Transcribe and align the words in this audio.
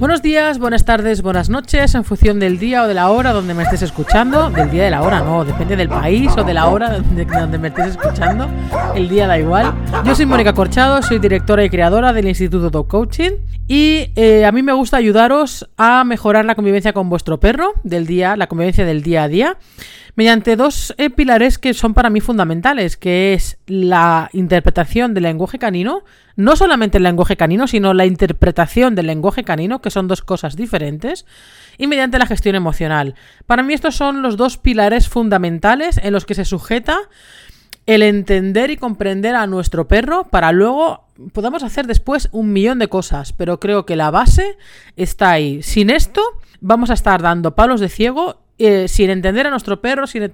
Buenos 0.00 0.22
días, 0.22 0.58
buenas 0.58 0.86
tardes, 0.86 1.20
buenas 1.20 1.50
noches, 1.50 1.94
en 1.94 2.04
función 2.04 2.40
del 2.40 2.58
día 2.58 2.84
o 2.84 2.88
de 2.88 2.94
la 2.94 3.10
hora 3.10 3.34
donde 3.34 3.52
me 3.52 3.64
estés 3.64 3.82
escuchando. 3.82 4.48
Del 4.48 4.70
día 4.70 4.84
de 4.84 4.90
la 4.90 5.02
hora, 5.02 5.20
no, 5.20 5.44
depende 5.44 5.76
del 5.76 5.90
país 5.90 6.32
o 6.38 6.42
de 6.42 6.54
la 6.54 6.68
hora 6.68 6.90
donde, 6.90 7.26
donde 7.26 7.58
me 7.58 7.68
estés 7.68 7.88
escuchando. 7.88 8.48
El 8.94 9.10
día 9.10 9.26
da 9.26 9.38
igual. 9.38 9.74
Yo 10.06 10.14
soy 10.14 10.24
Mónica 10.24 10.54
Corchado, 10.54 11.02
soy 11.02 11.18
directora 11.18 11.66
y 11.66 11.68
creadora 11.68 12.14
del 12.14 12.28
Instituto 12.28 12.70
Dog 12.70 12.88
Coaching 12.88 13.32
y 13.68 14.10
eh, 14.16 14.46
a 14.46 14.52
mí 14.52 14.62
me 14.62 14.72
gusta 14.72 14.96
ayudaros 14.96 15.68
a 15.76 16.02
mejorar 16.04 16.46
la 16.46 16.54
convivencia 16.54 16.94
con 16.94 17.10
vuestro 17.10 17.38
perro 17.38 17.74
del 17.84 18.06
día, 18.06 18.38
la 18.38 18.46
convivencia 18.46 18.86
del 18.86 19.02
día 19.02 19.24
a 19.24 19.28
día 19.28 19.58
mediante 20.20 20.54
dos 20.54 20.94
eh, 20.98 21.08
pilares 21.08 21.56
que 21.56 21.72
son 21.72 21.94
para 21.94 22.10
mí 22.10 22.20
fundamentales, 22.20 22.98
que 22.98 23.32
es 23.32 23.56
la 23.66 24.28
interpretación 24.34 25.14
del 25.14 25.22
lenguaje 25.22 25.58
canino, 25.58 26.04
no 26.36 26.56
solamente 26.56 26.98
el 26.98 27.04
lenguaje 27.04 27.38
canino, 27.38 27.66
sino 27.66 27.94
la 27.94 28.04
interpretación 28.04 28.94
del 28.94 29.06
lenguaje 29.06 29.44
canino, 29.44 29.80
que 29.80 29.88
son 29.88 30.08
dos 30.08 30.20
cosas 30.20 30.56
diferentes, 30.56 31.24
y 31.78 31.86
mediante 31.86 32.18
la 32.18 32.26
gestión 32.26 32.54
emocional. 32.54 33.14
Para 33.46 33.62
mí 33.62 33.72
estos 33.72 33.96
son 33.96 34.20
los 34.20 34.36
dos 34.36 34.58
pilares 34.58 35.08
fundamentales 35.08 35.96
en 35.96 36.12
los 36.12 36.26
que 36.26 36.34
se 36.34 36.44
sujeta 36.44 36.98
el 37.86 38.02
entender 38.02 38.70
y 38.70 38.76
comprender 38.76 39.34
a 39.34 39.46
nuestro 39.46 39.88
perro 39.88 40.24
para 40.24 40.52
luego 40.52 41.06
podamos 41.32 41.62
hacer 41.62 41.86
después 41.86 42.28
un 42.30 42.52
millón 42.52 42.78
de 42.78 42.88
cosas, 42.88 43.32
pero 43.32 43.58
creo 43.58 43.86
que 43.86 43.96
la 43.96 44.10
base 44.10 44.58
está 44.96 45.30
ahí. 45.30 45.62
Sin 45.62 45.88
esto 45.88 46.20
vamos 46.60 46.90
a 46.90 46.94
estar 46.94 47.22
dando 47.22 47.54
palos 47.54 47.80
de 47.80 47.88
ciego 47.88 48.42
eh, 48.62 48.88
sin 48.88 49.08
entender 49.08 49.46
a 49.46 49.50
nuestro 49.50 49.80
perro, 49.80 50.06
sin, 50.06 50.30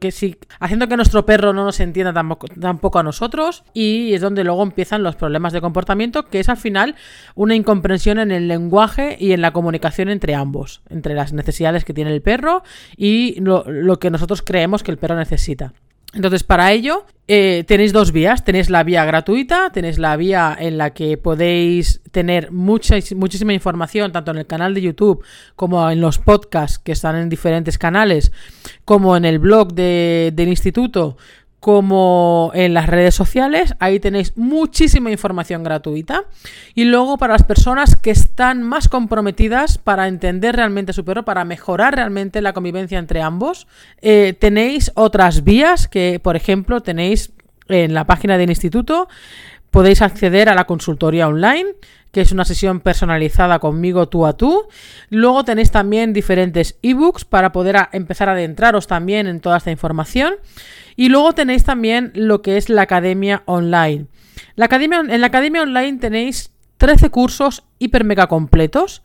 que, 0.00 0.10
si, 0.10 0.36
haciendo 0.58 0.88
que 0.88 0.96
nuestro 0.96 1.24
perro 1.24 1.52
no 1.52 1.64
nos 1.64 1.78
entienda 1.78 2.12
tampoco, 2.12 2.98
a 2.98 3.04
nosotros 3.04 3.62
y 3.74 4.12
es 4.12 4.20
donde 4.20 4.42
luego 4.42 4.64
empiezan 4.64 5.04
los 5.04 5.14
problemas 5.14 5.52
de 5.52 5.60
comportamiento, 5.60 6.26
que 6.26 6.40
es 6.40 6.48
al 6.48 6.56
final 6.56 6.96
una 7.36 7.54
incomprensión 7.54 8.18
en 8.18 8.32
el 8.32 8.48
lenguaje 8.48 9.16
y 9.20 9.30
en 9.30 9.40
la 9.40 9.52
comunicación 9.52 10.08
entre 10.08 10.34
ambos, 10.34 10.82
entre 10.90 11.14
las 11.14 11.32
necesidades 11.32 11.84
que 11.84 11.94
tiene 11.94 12.12
el 12.12 12.22
perro 12.22 12.64
y 12.96 13.40
lo 13.40 14.00
que 14.00 14.10
nosotros 14.10 14.42
creemos 14.42 14.82
que 14.82 14.90
el 14.90 14.98
perro 14.98 15.14
necesita. 15.14 15.72
Entonces, 16.12 16.42
para 16.42 16.72
ello, 16.72 17.06
eh, 17.28 17.62
tenéis 17.68 17.92
dos 17.92 18.10
vías. 18.10 18.44
Tenéis 18.44 18.70
la 18.70 18.82
vía 18.82 19.04
gratuita, 19.04 19.70
tenéis 19.70 19.98
la 19.98 20.16
vía 20.16 20.56
en 20.58 20.78
la 20.78 20.90
que 20.90 21.16
podéis 21.16 22.00
tener 22.10 22.50
mucha, 22.50 22.96
muchísima 23.14 23.52
información, 23.52 24.10
tanto 24.10 24.32
en 24.32 24.38
el 24.38 24.46
canal 24.46 24.74
de 24.74 24.82
YouTube 24.82 25.24
como 25.54 25.88
en 25.88 26.00
los 26.00 26.18
podcasts 26.18 26.80
que 26.80 26.90
están 26.90 27.14
en 27.14 27.28
diferentes 27.28 27.78
canales, 27.78 28.32
como 28.84 29.16
en 29.16 29.24
el 29.24 29.38
blog 29.38 29.74
del 29.74 30.48
instituto, 30.48 31.16
como 31.60 32.50
en 32.54 32.72
las 32.72 32.88
redes 32.88 33.14
sociales. 33.14 33.74
Ahí 33.78 34.00
tenéis 34.00 34.36
muchísima 34.36 35.10
información 35.10 35.62
gratuita. 35.62 36.24
Y 36.74 36.84
luego 36.84 37.18
para 37.18 37.34
las 37.34 37.44
personas 37.44 37.96
que 37.96 38.10
están 38.10 38.62
más 38.62 38.88
comprometidas 38.88 39.76
para 39.78 40.08
entender 40.08 40.56
realmente 40.56 40.94
su 40.94 41.04
perro, 41.04 41.24
para 41.24 41.44
mejorar 41.44 41.94
realmente 41.94 42.40
la 42.40 42.54
convivencia 42.54 42.98
entre 42.98 43.20
ambos, 43.20 43.66
eh, 44.00 44.34
tenéis 44.38 44.90
otras 44.94 45.44
vías 45.44 45.86
que, 45.86 46.18
por 46.18 46.34
ejemplo, 46.34 46.80
tenéis 46.80 47.32
en 47.68 47.94
la 47.94 48.04
página 48.04 48.38
del 48.38 48.50
instituto. 48.50 49.08
Podéis 49.70 50.02
acceder 50.02 50.48
a 50.48 50.54
la 50.54 50.64
consultoría 50.64 51.28
online, 51.28 51.74
que 52.12 52.20
es 52.20 52.32
una 52.32 52.44
sesión 52.44 52.80
personalizada 52.80 53.58
conmigo 53.58 54.08
tú 54.08 54.26
a 54.26 54.36
tú. 54.36 54.66
Luego 55.10 55.44
tenéis 55.44 55.70
también 55.70 56.12
diferentes 56.12 56.76
ebooks 56.82 57.24
para 57.24 57.52
poder 57.52 57.76
empezar 57.92 58.28
a 58.28 58.32
adentraros 58.32 58.86
también 58.86 59.26
en 59.26 59.40
toda 59.40 59.58
esta 59.58 59.70
información. 59.70 60.34
Y 60.96 61.08
luego 61.08 61.32
tenéis 61.32 61.64
también 61.64 62.10
lo 62.14 62.42
que 62.42 62.56
es 62.56 62.68
la 62.68 62.82
academia 62.82 63.42
online. 63.46 64.06
La 64.56 64.66
academia, 64.66 65.02
en 65.08 65.20
la 65.20 65.28
academia 65.28 65.62
online 65.62 65.98
tenéis 65.98 66.50
13 66.78 67.10
cursos 67.10 67.62
hiper 67.78 68.04
mega 68.04 68.26
completos. 68.26 69.02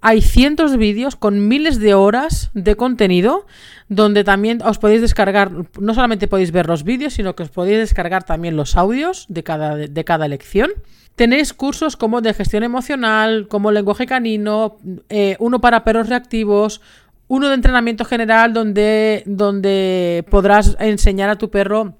Hay 0.00 0.22
cientos 0.22 0.70
de 0.70 0.76
vídeos 0.76 1.16
con 1.16 1.48
miles 1.48 1.80
de 1.80 1.94
horas 1.94 2.50
de 2.54 2.76
contenido 2.76 3.46
donde 3.88 4.22
también 4.22 4.62
os 4.62 4.78
podéis 4.78 5.00
descargar, 5.00 5.50
no 5.80 5.94
solamente 5.94 6.28
podéis 6.28 6.52
ver 6.52 6.66
los 6.66 6.84
vídeos, 6.84 7.14
sino 7.14 7.34
que 7.34 7.42
os 7.42 7.48
podéis 7.48 7.78
descargar 7.78 8.22
también 8.22 8.56
los 8.56 8.76
audios 8.76 9.26
de 9.28 9.42
cada, 9.42 9.76
de 9.76 10.04
cada 10.04 10.28
lección. 10.28 10.70
Tenéis 11.16 11.52
cursos 11.52 11.96
como 11.96 12.20
de 12.20 12.32
gestión 12.32 12.62
emocional, 12.62 13.48
como 13.48 13.72
lenguaje 13.72 14.06
canino, 14.06 14.76
eh, 15.08 15.36
uno 15.40 15.60
para 15.60 15.82
perros 15.82 16.08
reactivos, 16.08 16.80
uno 17.26 17.48
de 17.48 17.54
entrenamiento 17.54 18.04
general 18.04 18.52
donde, 18.52 19.24
donde 19.26 20.24
podrás 20.30 20.76
enseñar 20.78 21.28
a 21.28 21.36
tu 21.36 21.50
perro 21.50 21.94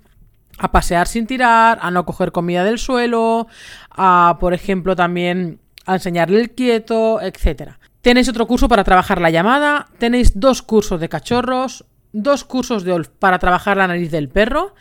a 0.58 0.70
pasear 0.70 1.08
sin 1.08 1.26
tirar, 1.26 1.78
a 1.82 1.90
no 1.90 2.04
coger 2.04 2.32
comida 2.32 2.64
del 2.64 2.78
suelo, 2.78 3.48
a, 3.90 4.36
por 4.40 4.54
ejemplo, 4.54 4.94
también 4.94 5.58
a 5.86 5.94
enseñarle 5.94 6.40
el 6.40 6.50
quieto, 6.50 7.20
etc. 7.20 7.72
Tenéis 8.08 8.30
otro 8.30 8.46
curso 8.46 8.68
para 8.68 8.84
trabajar 8.84 9.20
la 9.20 9.28
llamada, 9.28 9.88
tenéis 9.98 10.40
dos 10.40 10.62
cursos 10.62 10.98
de 10.98 11.10
cachorros, 11.10 11.84
dos 12.14 12.42
cursos 12.42 12.82
de 12.82 13.06
para 13.18 13.38
trabajar 13.38 13.76
la 13.76 13.86
nariz 13.86 14.10
del 14.10 14.30
perro, 14.30 14.74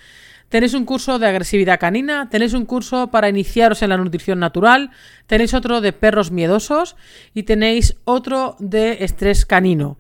tenéis 0.48 0.74
un 0.74 0.86
curso 0.86 1.20
de 1.20 1.28
agresividad 1.28 1.78
canina, 1.78 2.30
tenéis 2.30 2.54
un 2.54 2.66
curso 2.66 3.08
para 3.12 3.28
iniciaros 3.28 3.82
en 3.82 3.90
la 3.90 3.98
nutrición 3.98 4.40
natural, 4.40 4.92
tenéis 5.26 5.54
otro 5.54 5.82
de 5.82 5.92
perros 5.92 6.32
miedosos 6.32 6.96
y 7.34 7.44
tenéis 7.44 7.98
otro 8.06 8.56
de 8.60 9.04
estrés 9.04 9.46
canino. 9.46 9.98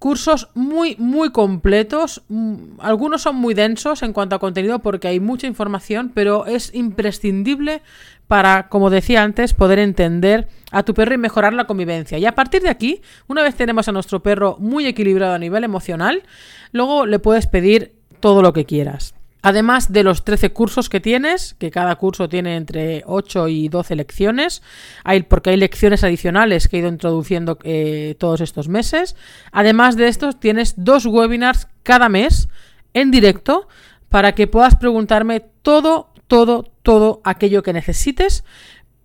Cursos 0.00 0.48
muy, 0.54 0.96
muy 0.98 1.30
completos. 1.30 2.22
Mm, 2.28 2.80
algunos 2.80 3.20
son 3.20 3.36
muy 3.36 3.52
densos 3.52 4.02
en 4.02 4.14
cuanto 4.14 4.34
a 4.34 4.38
contenido 4.38 4.78
porque 4.78 5.08
hay 5.08 5.20
mucha 5.20 5.46
información, 5.46 6.10
pero 6.14 6.46
es 6.46 6.74
imprescindible 6.74 7.82
para, 8.26 8.70
como 8.70 8.88
decía 8.88 9.22
antes, 9.22 9.52
poder 9.52 9.78
entender 9.78 10.48
a 10.70 10.84
tu 10.84 10.94
perro 10.94 11.12
y 11.12 11.18
mejorar 11.18 11.52
la 11.52 11.66
convivencia. 11.66 12.16
Y 12.16 12.24
a 12.24 12.34
partir 12.34 12.62
de 12.62 12.70
aquí, 12.70 13.02
una 13.28 13.42
vez 13.42 13.54
tenemos 13.56 13.88
a 13.88 13.92
nuestro 13.92 14.22
perro 14.22 14.56
muy 14.58 14.86
equilibrado 14.86 15.34
a 15.34 15.38
nivel 15.38 15.64
emocional, 15.64 16.22
luego 16.72 17.04
le 17.04 17.18
puedes 17.18 17.46
pedir 17.46 17.92
todo 18.20 18.40
lo 18.40 18.54
que 18.54 18.64
quieras. 18.64 19.14
Además 19.42 19.92
de 19.92 20.02
los 20.02 20.24
13 20.24 20.52
cursos 20.52 20.88
que 20.88 21.00
tienes, 21.00 21.54
que 21.54 21.70
cada 21.70 21.96
curso 21.96 22.28
tiene 22.28 22.56
entre 22.56 23.02
8 23.06 23.48
y 23.48 23.68
12 23.68 23.96
lecciones, 23.96 24.62
hay, 25.04 25.22
porque 25.22 25.50
hay 25.50 25.56
lecciones 25.56 26.04
adicionales 26.04 26.68
que 26.68 26.76
he 26.76 26.80
ido 26.80 26.88
introduciendo 26.88 27.58
eh, 27.62 28.16
todos 28.18 28.40
estos 28.40 28.68
meses. 28.68 29.16
Además 29.52 29.96
de 29.96 30.08
estos, 30.08 30.38
tienes 30.38 30.74
dos 30.76 31.06
webinars 31.06 31.68
cada 31.82 32.08
mes 32.08 32.48
en 32.92 33.10
directo 33.10 33.68
para 34.08 34.32
que 34.32 34.46
puedas 34.46 34.76
preguntarme 34.76 35.40
todo, 35.62 36.12
todo, 36.26 36.70
todo 36.82 37.20
aquello 37.24 37.62
que 37.62 37.72
necesites 37.72 38.44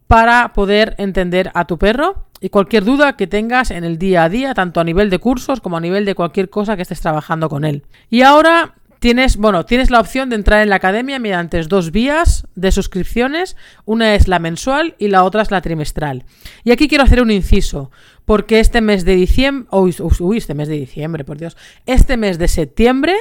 para 0.08 0.54
poder 0.54 0.96
entender 0.98 1.52
a 1.54 1.66
tu 1.66 1.78
perro 1.78 2.26
y 2.42 2.50
cualquier 2.50 2.84
duda 2.84 3.16
que 3.16 3.28
tengas 3.28 3.72
en 3.72 3.84
el 3.84 3.98
día 3.98 4.24
a 4.24 4.30
día, 4.30 4.54
tanto 4.54 4.80
a 4.80 4.84
nivel 4.84 5.10
de 5.10 5.20
cursos 5.20 5.62
como 5.62 5.78
a 5.78 5.82
nivel 5.82 6.06
de 6.06 6.16
cualquier 6.16 6.50
cosa 6.50 6.76
que 6.76 6.84
estés 6.84 7.02
trabajando 7.02 7.50
con 7.50 7.64
él. 7.64 7.84
Y 8.10 8.22
ahora 8.22 8.76
Tienes, 9.06 9.38
bueno, 9.38 9.68
tienes 9.68 9.92
la 9.92 10.00
opción 10.00 10.32
de 10.32 10.36
entrar 10.36 10.64
en 10.64 10.70
la 10.70 10.78
academia 10.78 11.20
mediante 11.20 11.62
dos 11.62 11.92
vías 11.92 12.48
de 12.56 12.72
suscripciones. 12.72 13.56
Una 13.86 14.16
es 14.16 14.28
la 14.28 14.40
mensual 14.40 14.96
y 14.98 15.10
la 15.10 15.24
otra 15.24 15.44
es 15.44 15.52
la 15.52 15.62
trimestral. 15.62 16.26
Y 16.64 16.72
aquí 16.72 16.88
quiero 16.88 17.04
hacer 17.04 17.22
un 17.22 17.30
inciso, 17.30 17.92
porque 18.26 18.60
este 18.60 18.82
mes 18.82 19.06
de 19.06 19.16
diciembre, 19.16 19.70
uy, 19.70 20.38
este 20.38 20.56
mes 20.56 20.70
de 20.70 20.78
diciembre, 20.78 21.24
por 21.24 21.38
Dios, 21.38 21.56
este 21.86 22.18
mes 22.18 22.40
de 22.40 22.48
septiembre, 22.48 23.14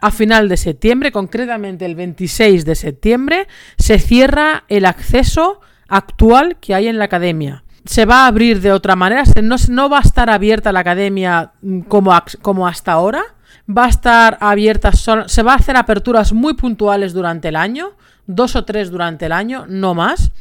a 0.00 0.10
final 0.10 0.48
de 0.48 0.56
septiembre, 0.56 1.12
concretamente 1.12 1.86
el 1.86 1.94
26 1.94 2.64
de 2.64 2.74
septiembre, 2.74 3.46
se 3.78 4.00
cierra 4.00 4.64
el 4.66 4.84
acceso 4.84 5.60
actual 5.86 6.56
que 6.60 6.74
hay 6.74 6.88
en 6.88 6.98
la 6.98 7.04
academia 7.04 7.62
se 7.84 8.04
va 8.04 8.24
a 8.24 8.26
abrir 8.26 8.60
de 8.60 8.72
otra 8.72 8.94
manera, 8.94 9.24
no, 9.42 9.56
no 9.70 9.88
va 9.88 9.98
a 9.98 10.02
estar 10.02 10.28
abierta 10.28 10.70
la 10.70 10.80
academia 10.80 11.52
mm, 11.62 11.80
como, 11.80 12.12
como 12.42 12.68
hasta 12.68 12.92
ahora, 12.92 13.22
va 13.68 13.86
a 13.86 13.88
estar 13.88 14.38
abierta, 14.40 14.92
se 14.92 15.42
va 15.42 15.52
a 15.52 15.56
hacer 15.56 15.76
aperturas 15.76 16.32
muy 16.32 16.54
puntuales 16.54 17.12
durante 17.12 17.48
el 17.48 17.56
año, 17.56 17.92
dos 18.26 18.56
o 18.56 18.64
tres 18.64 18.90
durante 18.90 19.26
el 19.26 19.32
año, 19.32 19.66
no 19.68 19.94
más. 19.94 20.32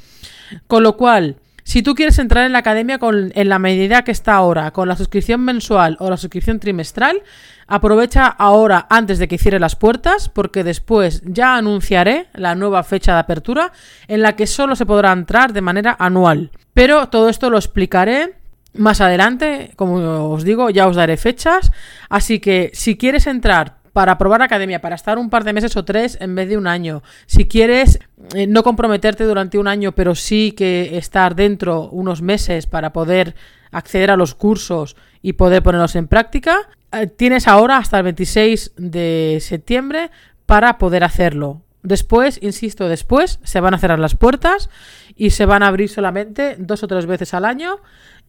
Con 0.68 0.84
lo 0.84 0.98
cual, 0.98 1.38
si 1.64 1.84
tú 1.84 1.94
quieres 1.94 2.18
entrar 2.18 2.46
en 2.46 2.54
la 2.54 2.60
academia 2.60 2.98
con, 2.98 3.32
en 3.36 3.50
la 3.50 3.60
medida 3.60 4.04
que 4.04 4.12
está 4.12 4.34
ahora, 4.34 4.72
con 4.72 4.88
la 4.88 4.96
suscripción 4.96 5.42
mensual 5.42 5.98
o 6.00 6.10
la 6.10 6.18
suscripción 6.18 6.60
trimestral, 6.60 7.22
aprovecha 7.68 8.26
ahora 8.26 8.88
antes 8.90 9.20
de 9.20 9.28
que 9.28 9.38
cierre 9.38 9.60
las 9.60 9.76
puertas, 9.76 10.30
porque 10.30 10.64
después 10.64 11.22
ya 11.26 11.56
anunciaré 11.56 12.28
la 12.34 12.56
nueva 12.56 12.84
fecha 12.84 13.14
de 13.14 13.20
apertura 13.20 13.72
en 14.08 14.24
la 14.24 14.36
que 14.36 14.48
solo 14.48 14.76
se 14.76 14.88
podrá 14.88 15.12
entrar 15.12 15.54
de 15.54 15.62
manera 15.62 15.96
anual. 16.00 16.50
Pero 16.74 17.10
todo 17.10 17.30
esto 17.30 17.52
lo 17.52 17.58
explicaré 17.58 18.39
más 18.74 19.02
adelante, 19.02 19.72
como 19.76 20.32
os 20.32 20.44
digo, 20.44 20.70
ya 20.70 20.88
os 20.88 20.96
daré 20.96 21.18
fechas. 21.18 21.72
Así 22.10 22.40
que 22.40 22.72
si 22.74 22.98
quieres 22.98 23.28
entrar 23.28 23.80
para 23.94 24.18
probar 24.18 24.42
academia, 24.42 24.82
para 24.82 24.96
estar 24.96 25.18
un 25.18 25.30
par 25.30 25.44
de 25.44 25.54
meses 25.54 25.76
o 25.76 25.86
tres 25.86 26.18
en 26.22 26.36
vez 26.36 26.48
de 26.50 26.58
un 26.58 26.68
año, 26.68 27.04
si 27.26 27.48
quieres 27.48 28.00
eh, 28.36 28.48
no 28.48 28.64
comprometerte 28.64 29.24
durante 29.24 29.58
un 29.58 29.68
año, 29.68 29.94
pero 29.94 30.16
sí 30.16 30.54
que 30.54 30.98
estar 30.98 31.36
dentro 31.36 31.90
unos 31.90 32.22
meses 32.22 32.68
para 32.68 32.94
poder 32.94 33.36
acceder 33.72 34.12
a 34.12 34.18
los 34.18 34.36
cursos 34.36 34.96
y 35.22 35.34
poder 35.34 35.64
ponerlos 35.64 35.96
en 35.96 36.08
práctica, 36.08 36.70
eh, 36.92 37.08
tienes 37.08 37.48
ahora 37.48 37.78
hasta 37.78 37.98
el 37.98 38.04
26 38.04 38.74
de 38.78 39.40
septiembre 39.42 40.12
para 40.46 40.78
poder 40.78 41.04
hacerlo. 41.04 41.62
Después, 41.82 42.40
insisto, 42.42 42.90
después 42.90 43.40
se 43.44 43.62
van 43.62 43.74
a 43.74 43.80
cerrar 43.80 44.00
las 44.00 44.16
puertas 44.16 44.70
y 45.16 45.30
se 45.30 45.46
van 45.46 45.64
a 45.64 45.68
abrir 45.68 45.90
solamente 45.90 46.56
dos 46.60 46.84
o 46.84 46.88
tres 46.88 47.06
veces 47.06 47.34
al 47.34 47.46
año 47.46 47.80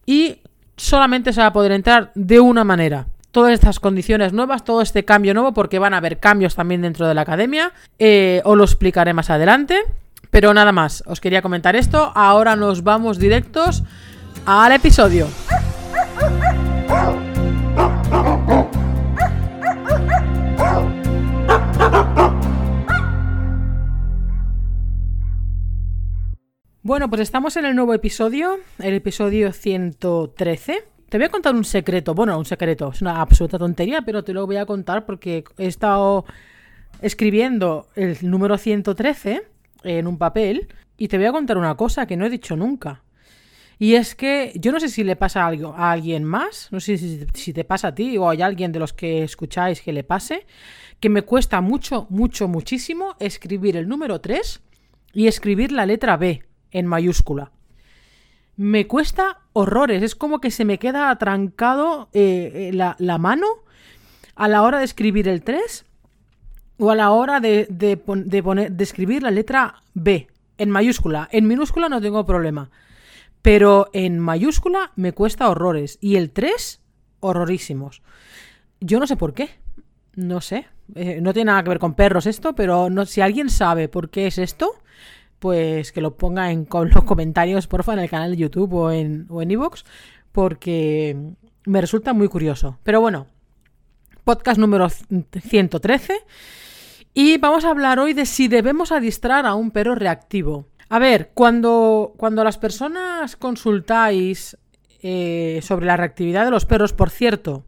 y 0.05 0.39
solamente 0.77 1.33
se 1.33 1.41
va 1.41 1.47
a 1.47 1.53
poder 1.53 1.71
entrar 1.71 2.11
de 2.15 2.39
una 2.39 2.63
manera. 2.63 3.07
Todas 3.31 3.53
estas 3.53 3.79
condiciones 3.79 4.33
nuevas, 4.33 4.65
todo 4.65 4.81
este 4.81 5.05
cambio 5.05 5.33
nuevo, 5.33 5.53
porque 5.53 5.79
van 5.79 5.93
a 5.93 5.97
haber 5.97 6.19
cambios 6.19 6.55
también 6.55 6.81
dentro 6.81 7.07
de 7.07 7.13
la 7.13 7.21
academia, 7.21 7.71
eh, 7.97 8.41
os 8.43 8.57
lo 8.57 8.63
explicaré 8.63 9.13
más 9.13 9.29
adelante. 9.29 9.81
Pero 10.31 10.53
nada 10.53 10.71
más, 10.71 11.03
os 11.07 11.19
quería 11.19 11.41
comentar 11.41 11.75
esto. 11.75 12.11
Ahora 12.15 12.55
nos 12.55 12.83
vamos 12.83 13.19
directos 13.19 13.83
al 14.45 14.71
episodio. 14.71 15.27
Bueno, 26.91 27.09
pues 27.09 27.21
estamos 27.21 27.55
en 27.55 27.63
el 27.63 27.73
nuevo 27.73 27.93
episodio, 27.93 28.59
el 28.77 28.93
episodio 28.93 29.53
113. 29.53 30.83
Te 31.07 31.17
voy 31.17 31.25
a 31.25 31.29
contar 31.29 31.55
un 31.55 31.63
secreto, 31.63 32.13
bueno, 32.13 32.37
un 32.37 32.43
secreto, 32.43 32.91
es 32.93 33.01
una 33.01 33.21
absoluta 33.21 33.57
tontería, 33.57 34.01
pero 34.01 34.25
te 34.25 34.33
lo 34.33 34.45
voy 34.45 34.57
a 34.57 34.65
contar 34.65 35.05
porque 35.05 35.45
he 35.57 35.67
estado 35.67 36.25
escribiendo 37.01 37.87
el 37.95 38.17
número 38.23 38.57
113 38.57 39.41
en 39.85 40.05
un 40.05 40.17
papel 40.17 40.67
y 40.97 41.07
te 41.07 41.15
voy 41.15 41.27
a 41.27 41.31
contar 41.31 41.57
una 41.57 41.77
cosa 41.77 42.05
que 42.05 42.17
no 42.17 42.25
he 42.25 42.29
dicho 42.29 42.57
nunca. 42.57 43.03
Y 43.79 43.95
es 43.95 44.13
que 44.13 44.51
yo 44.55 44.73
no 44.73 44.81
sé 44.81 44.89
si 44.89 45.05
le 45.05 45.15
pasa 45.15 45.47
algo 45.47 45.73
a 45.73 45.93
alguien 45.93 46.25
más, 46.25 46.67
no 46.71 46.81
sé 46.81 46.97
si, 46.97 47.25
si, 47.33 47.53
te 47.53 47.63
pasa 47.63 47.87
a 47.87 47.95
ti 47.95 48.17
o 48.17 48.29
hay 48.29 48.41
alguien 48.41 48.73
de 48.73 48.79
los 48.79 48.91
que 48.91 49.23
escucháis 49.23 49.79
que 49.79 49.93
le 49.93 50.03
pase, 50.03 50.45
que 50.99 51.07
me 51.07 51.21
cuesta 51.21 51.61
mucho, 51.61 52.07
mucho, 52.09 52.49
muchísimo 52.49 53.15
escribir 53.21 53.77
el 53.77 53.87
número 53.87 54.19
3 54.19 54.61
y 55.13 55.27
escribir 55.27 55.71
la 55.71 55.85
letra 55.85 56.17
B 56.17 56.50
en 56.71 56.87
mayúscula. 56.87 57.51
Me 58.57 58.87
cuesta 58.87 59.39
horrores, 59.53 60.03
es 60.03 60.15
como 60.15 60.39
que 60.39 60.51
se 60.51 60.65
me 60.65 60.77
queda 60.77 61.09
atrancado 61.09 62.09
eh, 62.13 62.71
eh, 62.71 62.71
la, 62.73 63.17
mano 63.17 63.47
a 64.35 64.47
la 64.47 64.63
hora 64.63 64.79
de 64.79 64.85
escribir 64.85 65.27
el 65.27 65.43
3 65.43 65.85
o 66.77 66.91
a 66.91 66.95
la 66.95 67.11
hora 67.11 67.39
de, 67.39 67.67
de, 67.69 67.97
poner, 67.97 68.71
de 68.71 68.83
escribir 68.83 69.23
la 69.23 69.31
letra 69.31 69.81
B 69.93 70.27
en 70.57 70.69
mayúscula. 70.69 71.27
En 71.31 71.47
minúscula 71.47 71.89
no 71.89 72.01
tengo 72.01 72.25
problema, 72.25 72.69
pero 73.41 73.89
en 73.93 74.19
mayúscula 74.19 74.91
me 74.95 75.13
cuesta 75.13 75.49
horrores 75.49 75.97
y 76.01 76.17
el 76.17 76.31
3 76.31 76.81
horrorísimos. 77.19 78.01
Yo 78.79 78.99
no 78.99 79.07
sé 79.07 79.15
por 79.15 79.33
qué, 79.33 79.49
no 80.15 80.41
sé, 80.41 80.67
eh, 80.95 81.19
no 81.21 81.33
tiene 81.33 81.51
nada 81.51 81.63
que 81.63 81.69
ver 81.69 81.79
con 81.79 81.93
perros 81.93 82.25
esto, 82.25 82.53
pero 82.53 82.89
no, 82.89 83.05
si 83.05 83.21
alguien 83.21 83.49
sabe 83.49 83.87
por 83.87 84.09
qué 84.09 84.27
es 84.27 84.37
esto, 84.37 84.73
pues 85.41 85.91
que 85.91 86.01
lo 86.01 86.17
ponga 86.17 86.51
en 86.51 86.67
los 86.69 87.03
comentarios, 87.03 87.65
porfa, 87.65 87.93
en 87.93 87.99
el 87.99 88.09
canal 88.11 88.29
de 88.29 88.37
YouTube 88.37 88.73
o 88.75 88.91
en 88.91 89.25
o 89.27 89.41
en 89.41 89.59
porque 90.31 91.17
me 91.65 91.81
resulta 91.81 92.13
muy 92.13 92.27
curioso. 92.27 92.77
Pero 92.83 93.01
bueno, 93.01 93.25
podcast 94.23 94.59
número 94.59 94.87
113 94.89 96.13
y 97.15 97.39
vamos 97.39 97.65
a 97.65 97.71
hablar 97.71 97.97
hoy 97.97 98.13
de 98.13 98.27
si 98.27 98.47
debemos 98.47 98.91
adiestrar 98.91 99.47
a 99.47 99.55
un 99.55 99.71
perro 99.71 99.95
reactivo. 99.95 100.67
A 100.89 100.99
ver, 100.99 101.31
cuando, 101.33 102.13
cuando 102.17 102.43
las 102.43 102.59
personas 102.59 103.35
consultáis 103.35 104.59
eh, 105.01 105.59
sobre 105.63 105.87
la 105.87 105.97
reactividad 105.97 106.45
de 106.45 106.51
los 106.51 106.67
perros, 106.67 106.93
por 106.93 107.09
cierto, 107.09 107.65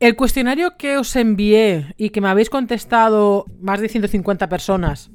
el 0.00 0.16
cuestionario 0.16 0.76
que 0.76 0.98
os 0.98 1.16
envié 1.16 1.94
y 1.96 2.10
que 2.10 2.20
me 2.20 2.28
habéis 2.28 2.50
contestado 2.50 3.46
más 3.58 3.80
de 3.80 3.88
150 3.88 4.50
personas 4.50 5.10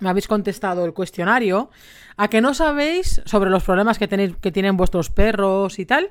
me 0.00 0.08
habéis 0.08 0.28
contestado 0.28 0.84
el 0.84 0.92
cuestionario, 0.92 1.70
a 2.16 2.28
que 2.28 2.40
no 2.40 2.54
sabéis 2.54 3.22
sobre 3.24 3.50
los 3.50 3.62
problemas 3.62 3.98
que, 3.98 4.08
tenéis, 4.08 4.36
que 4.36 4.52
tienen 4.52 4.76
vuestros 4.76 5.10
perros 5.10 5.78
y 5.78 5.86
tal, 5.86 6.10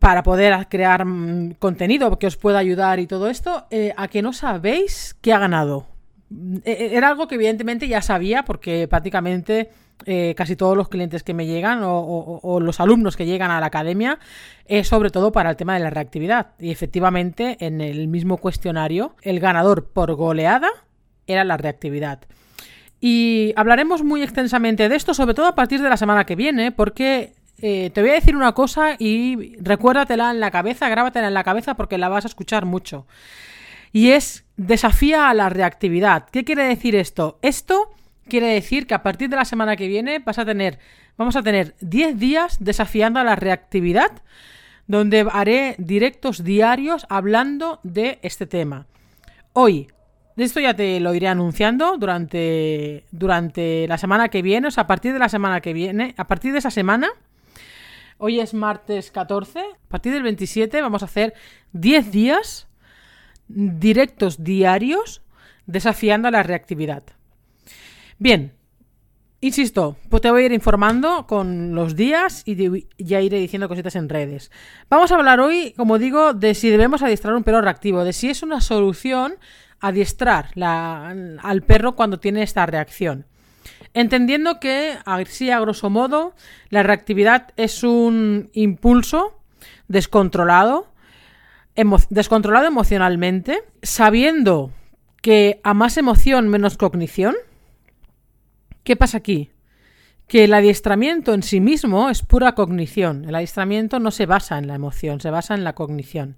para 0.00 0.22
poder 0.22 0.66
crear 0.68 1.04
mm, 1.04 1.54
contenido 1.58 2.18
que 2.18 2.26
os 2.26 2.36
pueda 2.36 2.58
ayudar 2.58 2.98
y 2.98 3.06
todo 3.06 3.28
esto, 3.28 3.66
eh, 3.70 3.92
a 3.96 4.08
que 4.08 4.22
no 4.22 4.32
sabéis 4.32 5.16
qué 5.20 5.32
ha 5.32 5.38
ganado. 5.38 5.86
E, 6.64 6.72
e, 6.72 6.96
era 6.96 7.08
algo 7.08 7.28
que 7.28 7.36
evidentemente 7.36 7.86
ya 7.86 8.02
sabía 8.02 8.44
porque 8.44 8.88
prácticamente 8.88 9.70
eh, 10.04 10.34
casi 10.36 10.56
todos 10.56 10.76
los 10.76 10.88
clientes 10.88 11.22
que 11.22 11.32
me 11.32 11.46
llegan 11.46 11.80
o, 11.82 12.58
los 12.60 12.80
alumnos 12.80 13.16
que 13.16 13.24
llegan 13.24 13.50
a 13.50 13.60
la 13.60 13.66
academia 13.66 14.18
es 14.66 14.88
sobre 14.88 15.10
todo 15.10 15.32
para 15.32 15.50
el 15.50 15.56
tema 15.56 15.74
de 15.74 15.80
la 15.80 15.90
reactividad. 15.90 16.48
Y 16.58 16.70
efectivamente 16.70 17.56
en 17.60 17.80
el 17.80 18.08
mismo 18.08 18.36
cuestionario 18.36 19.14
el 19.22 19.40
ganador 19.40 19.88
por 19.88 20.14
goleada 20.14 20.68
era 21.26 21.44
la 21.44 21.56
reactividad. 21.56 22.20
Y 23.00 23.52
hablaremos 23.56 24.02
muy 24.02 24.22
extensamente 24.22 24.88
de 24.88 24.96
esto, 24.96 25.14
sobre 25.14 25.34
todo 25.34 25.46
a 25.46 25.54
partir 25.54 25.82
de 25.82 25.88
la 25.88 25.96
semana 25.96 26.24
que 26.24 26.36
viene, 26.36 26.72
porque 26.72 27.34
eh, 27.58 27.90
te 27.90 28.00
voy 28.00 28.10
a 28.10 28.14
decir 28.14 28.36
una 28.36 28.52
cosa 28.52 28.96
y 28.98 29.56
recuérdatela 29.60 30.30
en 30.30 30.40
la 30.40 30.50
cabeza, 30.50 30.88
grábatela 30.88 31.28
en 31.28 31.34
la 31.34 31.44
cabeza 31.44 31.74
porque 31.74 31.98
la 31.98 32.08
vas 32.08 32.24
a 32.24 32.28
escuchar 32.28 32.64
mucho. 32.64 33.06
Y 33.92 34.10
es 34.10 34.44
desafía 34.56 35.30
a 35.30 35.34
la 35.34 35.48
reactividad. 35.48 36.28
¿Qué 36.30 36.44
quiere 36.44 36.64
decir 36.64 36.96
esto? 36.96 37.38
Esto 37.42 37.94
quiere 38.28 38.48
decir 38.48 38.86
que 38.86 38.94
a 38.94 39.02
partir 39.02 39.28
de 39.28 39.36
la 39.36 39.44
semana 39.44 39.76
que 39.76 39.88
viene 39.88 40.18
vas 40.18 40.38
a 40.38 40.44
tener, 40.44 40.78
vamos 41.16 41.36
a 41.36 41.42
tener 41.42 41.74
10 41.80 42.18
días 42.18 42.56
desafiando 42.60 43.20
a 43.20 43.24
la 43.24 43.36
reactividad, 43.36 44.10
donde 44.86 45.26
haré 45.32 45.76
directos 45.78 46.44
diarios 46.44 47.06
hablando 47.08 47.80
de 47.82 48.18
este 48.22 48.46
tema. 48.46 48.86
Hoy, 49.52 49.88
esto 50.44 50.60
ya 50.60 50.74
te 50.74 51.00
lo 51.00 51.14
iré 51.14 51.28
anunciando 51.28 51.96
durante, 51.96 53.04
durante 53.10 53.86
la 53.88 53.98
semana 53.98 54.28
que 54.28 54.42
viene, 54.42 54.68
o 54.68 54.70
sea, 54.70 54.84
a 54.84 54.86
partir 54.86 55.12
de 55.12 55.18
la 55.18 55.28
semana 55.28 55.60
que 55.60 55.72
viene, 55.72 56.14
a 56.18 56.26
partir 56.26 56.52
de 56.52 56.58
esa 56.58 56.70
semana, 56.70 57.08
hoy 58.18 58.40
es 58.40 58.52
martes 58.52 59.10
14, 59.10 59.60
a 59.60 59.88
partir 59.88 60.12
del 60.12 60.22
27 60.22 60.82
vamos 60.82 61.02
a 61.02 61.06
hacer 61.06 61.34
10 61.72 62.10
días 62.10 62.68
directos 63.48 64.42
diarios 64.42 65.22
desafiando 65.66 66.30
la 66.30 66.42
reactividad. 66.42 67.02
Bien, 68.18 68.52
Insisto, 69.42 69.96
pues 70.08 70.22
te 70.22 70.30
voy 70.30 70.42
a 70.42 70.46
ir 70.46 70.52
informando 70.52 71.26
con 71.26 71.74
los 71.74 71.94
días 71.94 72.42
y 72.46 72.86
ya 72.96 73.20
iré 73.20 73.38
diciendo 73.38 73.68
cositas 73.68 73.94
en 73.94 74.08
redes. 74.08 74.50
Vamos 74.88 75.12
a 75.12 75.16
hablar 75.16 75.40
hoy, 75.40 75.74
como 75.76 75.98
digo, 75.98 76.32
de 76.32 76.54
si 76.54 76.70
debemos 76.70 77.02
adiestrar 77.02 77.34
un 77.34 77.44
perro 77.44 77.60
reactivo, 77.60 78.02
de 78.02 78.14
si 78.14 78.30
es 78.30 78.42
una 78.42 78.62
solución 78.62 79.34
adiestrar 79.80 80.50
al 80.56 81.62
perro 81.62 81.94
cuando 81.94 82.18
tiene 82.18 82.42
esta 82.42 82.66
reacción. 82.66 83.26
Entendiendo 83.94 84.60
que, 84.60 84.96
así 85.04 85.50
a 85.50 85.60
grosso 85.60 85.90
modo, 85.90 86.34
la 86.68 86.82
reactividad 86.82 87.48
es 87.56 87.82
un 87.82 88.50
impulso 88.52 89.40
descontrolado, 89.88 90.88
descontrolado 92.10 92.66
emocionalmente, 92.66 93.64
sabiendo 93.82 94.70
que 95.22 95.60
a 95.64 95.74
más 95.74 95.96
emoción 95.96 96.48
menos 96.48 96.76
cognición. 96.76 97.34
¿Qué 98.84 98.96
pasa 98.96 99.18
aquí? 99.18 99.50
Que 100.28 100.44
el 100.44 100.54
adiestramiento 100.54 101.34
en 101.34 101.42
sí 101.42 101.60
mismo 101.60 102.10
es 102.10 102.22
pura 102.22 102.54
cognición. 102.54 103.24
El 103.24 103.34
adiestramiento 103.34 103.98
no 103.98 104.10
se 104.10 104.26
basa 104.26 104.58
en 104.58 104.66
la 104.66 104.74
emoción, 104.74 105.20
se 105.20 105.30
basa 105.30 105.54
en 105.54 105.64
la 105.64 105.74
cognición 105.74 106.36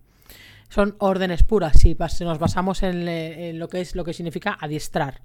son 0.68 0.96
órdenes 0.98 1.42
puras, 1.42 1.78
si 1.78 1.96
nos 2.24 2.38
basamos 2.38 2.82
en, 2.82 3.58
lo 3.58 3.68
que 3.68 3.80
es 3.80 3.94
lo 3.94 4.04
que 4.04 4.12
significa 4.12 4.56
adiestrar. 4.60 5.22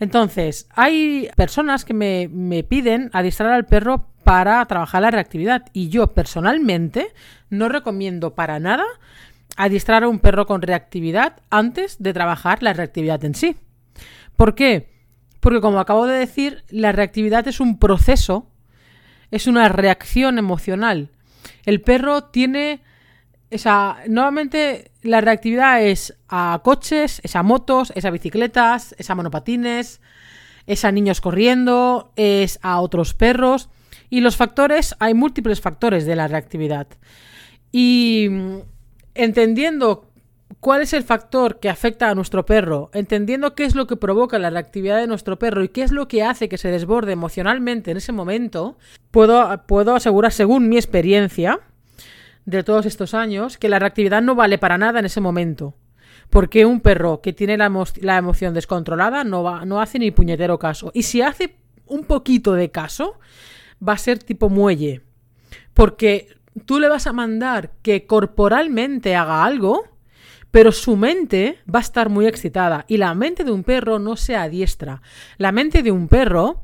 Entonces, 0.00 0.68
hay 0.74 1.30
personas 1.36 1.84
que 1.84 1.94
me, 1.94 2.28
me, 2.28 2.64
piden 2.64 3.10
adiestrar 3.12 3.52
al 3.52 3.66
perro 3.66 4.08
para 4.24 4.64
trabajar 4.66 5.02
la 5.02 5.10
reactividad 5.10 5.66
y 5.72 5.88
yo 5.88 6.08
personalmente 6.08 7.08
no 7.50 7.68
recomiendo 7.68 8.34
para 8.34 8.58
nada 8.58 8.84
adiestrar 9.56 10.02
a 10.02 10.08
un 10.08 10.18
perro 10.18 10.46
con 10.46 10.62
reactividad 10.62 11.40
antes 11.50 12.02
de 12.02 12.12
trabajar 12.12 12.62
la 12.62 12.72
reactividad 12.72 13.24
en 13.24 13.34
sí. 13.34 13.56
¿Por 14.36 14.54
qué? 14.54 14.92
Porque 15.40 15.60
como 15.60 15.78
acabo 15.78 16.06
de 16.06 16.18
decir, 16.18 16.64
la 16.70 16.92
reactividad 16.92 17.46
es 17.46 17.60
un 17.60 17.78
proceso, 17.78 18.50
es 19.30 19.46
una 19.46 19.68
reacción 19.68 20.38
emocional. 20.38 21.10
El 21.64 21.80
perro 21.80 22.24
tiene 22.24 22.80
esa, 23.54 23.98
nuevamente 24.08 24.90
la 25.02 25.20
reactividad 25.20 25.80
es 25.80 26.16
a 26.28 26.60
coches, 26.64 27.20
es 27.22 27.36
a 27.36 27.44
motos, 27.44 27.92
es 27.94 28.04
a 28.04 28.10
bicicletas, 28.10 28.96
es 28.98 29.10
a 29.10 29.14
monopatines, 29.14 30.00
es 30.66 30.84
a 30.84 30.90
niños 30.90 31.20
corriendo, 31.20 32.12
es 32.16 32.58
a 32.62 32.80
otros 32.80 33.14
perros. 33.14 33.68
Y 34.10 34.22
los 34.22 34.36
factores, 34.36 34.96
hay 34.98 35.14
múltiples 35.14 35.60
factores 35.60 36.04
de 36.04 36.16
la 36.16 36.26
reactividad. 36.26 36.88
Y 37.70 38.26
mm, 38.28 38.56
entendiendo 39.14 40.10
cuál 40.58 40.82
es 40.82 40.92
el 40.92 41.04
factor 41.04 41.60
que 41.60 41.68
afecta 41.68 42.10
a 42.10 42.14
nuestro 42.16 42.44
perro, 42.44 42.90
entendiendo 42.92 43.54
qué 43.54 43.66
es 43.66 43.76
lo 43.76 43.86
que 43.86 43.94
provoca 43.94 44.40
la 44.40 44.50
reactividad 44.50 44.98
de 44.98 45.06
nuestro 45.06 45.38
perro 45.38 45.62
y 45.62 45.68
qué 45.68 45.84
es 45.84 45.92
lo 45.92 46.08
que 46.08 46.24
hace 46.24 46.48
que 46.48 46.58
se 46.58 46.72
desborde 46.72 47.12
emocionalmente 47.12 47.92
en 47.92 47.98
ese 47.98 48.10
momento, 48.10 48.78
puedo, 49.12 49.64
puedo 49.68 49.94
asegurar, 49.94 50.32
según 50.32 50.68
mi 50.68 50.76
experiencia, 50.76 51.60
de 52.46 52.62
todos 52.62 52.86
estos 52.86 53.14
años 53.14 53.58
que 53.58 53.68
la 53.68 53.78
reactividad 53.78 54.22
no 54.22 54.34
vale 54.34 54.58
para 54.58 54.78
nada 54.78 54.98
en 54.98 55.06
ese 55.06 55.20
momento. 55.20 55.74
Porque 56.30 56.66
un 56.66 56.80
perro 56.80 57.20
que 57.20 57.32
tiene 57.32 57.56
la, 57.56 57.66
emoción 57.66 58.54
descontrolada 58.54 59.24
no, 59.24 59.42
va, 59.42 59.64
no 59.64 59.80
hace 59.80 59.98
ni 59.98 60.10
puñetero 60.10 60.58
caso. 60.58 60.90
Y 60.94 61.02
si 61.02 61.22
hace 61.22 61.56
un 61.86 62.04
poquito 62.04 62.54
de 62.54 62.70
caso, 62.70 63.18
va 63.86 63.94
a 63.94 63.98
ser 63.98 64.18
tipo 64.18 64.48
muelle. 64.48 65.02
Porque 65.74 66.28
tú 66.66 66.80
le 66.80 66.88
vas 66.88 67.06
a 67.06 67.12
mandar 67.12 67.72
que 67.82 68.06
corporalmente 68.06 69.16
haga 69.16 69.44
algo, 69.44 69.84
pero 70.50 70.72
su 70.72 70.96
mente 70.96 71.58
va 71.72 71.80
a 71.80 71.82
estar 71.82 72.08
muy 72.08 72.26
excitada. 72.26 72.84
Y 72.88 72.96
la 72.96 73.14
mente 73.14 73.44
de 73.44 73.52
un 73.52 73.64
perro 73.64 73.98
no 73.98 74.16
se 74.16 74.36
adiestra. 74.36 75.02
La 75.36 75.52
mente 75.52 75.82
de 75.82 75.90
un 75.90 76.08
perro... 76.08 76.62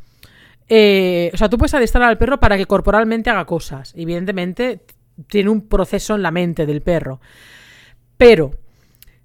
eh, 0.68 1.30
o 1.34 1.36
sea, 1.36 1.48
tú 1.48 1.58
puedes 1.58 1.74
adiestrar 1.74 2.04
al 2.04 2.18
perro 2.18 2.38
para 2.38 2.56
que 2.56 2.66
corporalmente 2.66 3.30
haga 3.30 3.44
cosas. 3.44 3.92
Evidentemente, 3.96 4.80
tiene 5.28 5.50
un 5.50 5.68
proceso 5.68 6.14
en 6.14 6.22
la 6.22 6.30
mente 6.30 6.66
del 6.66 6.82
perro. 6.82 7.20
Pero, 8.16 8.52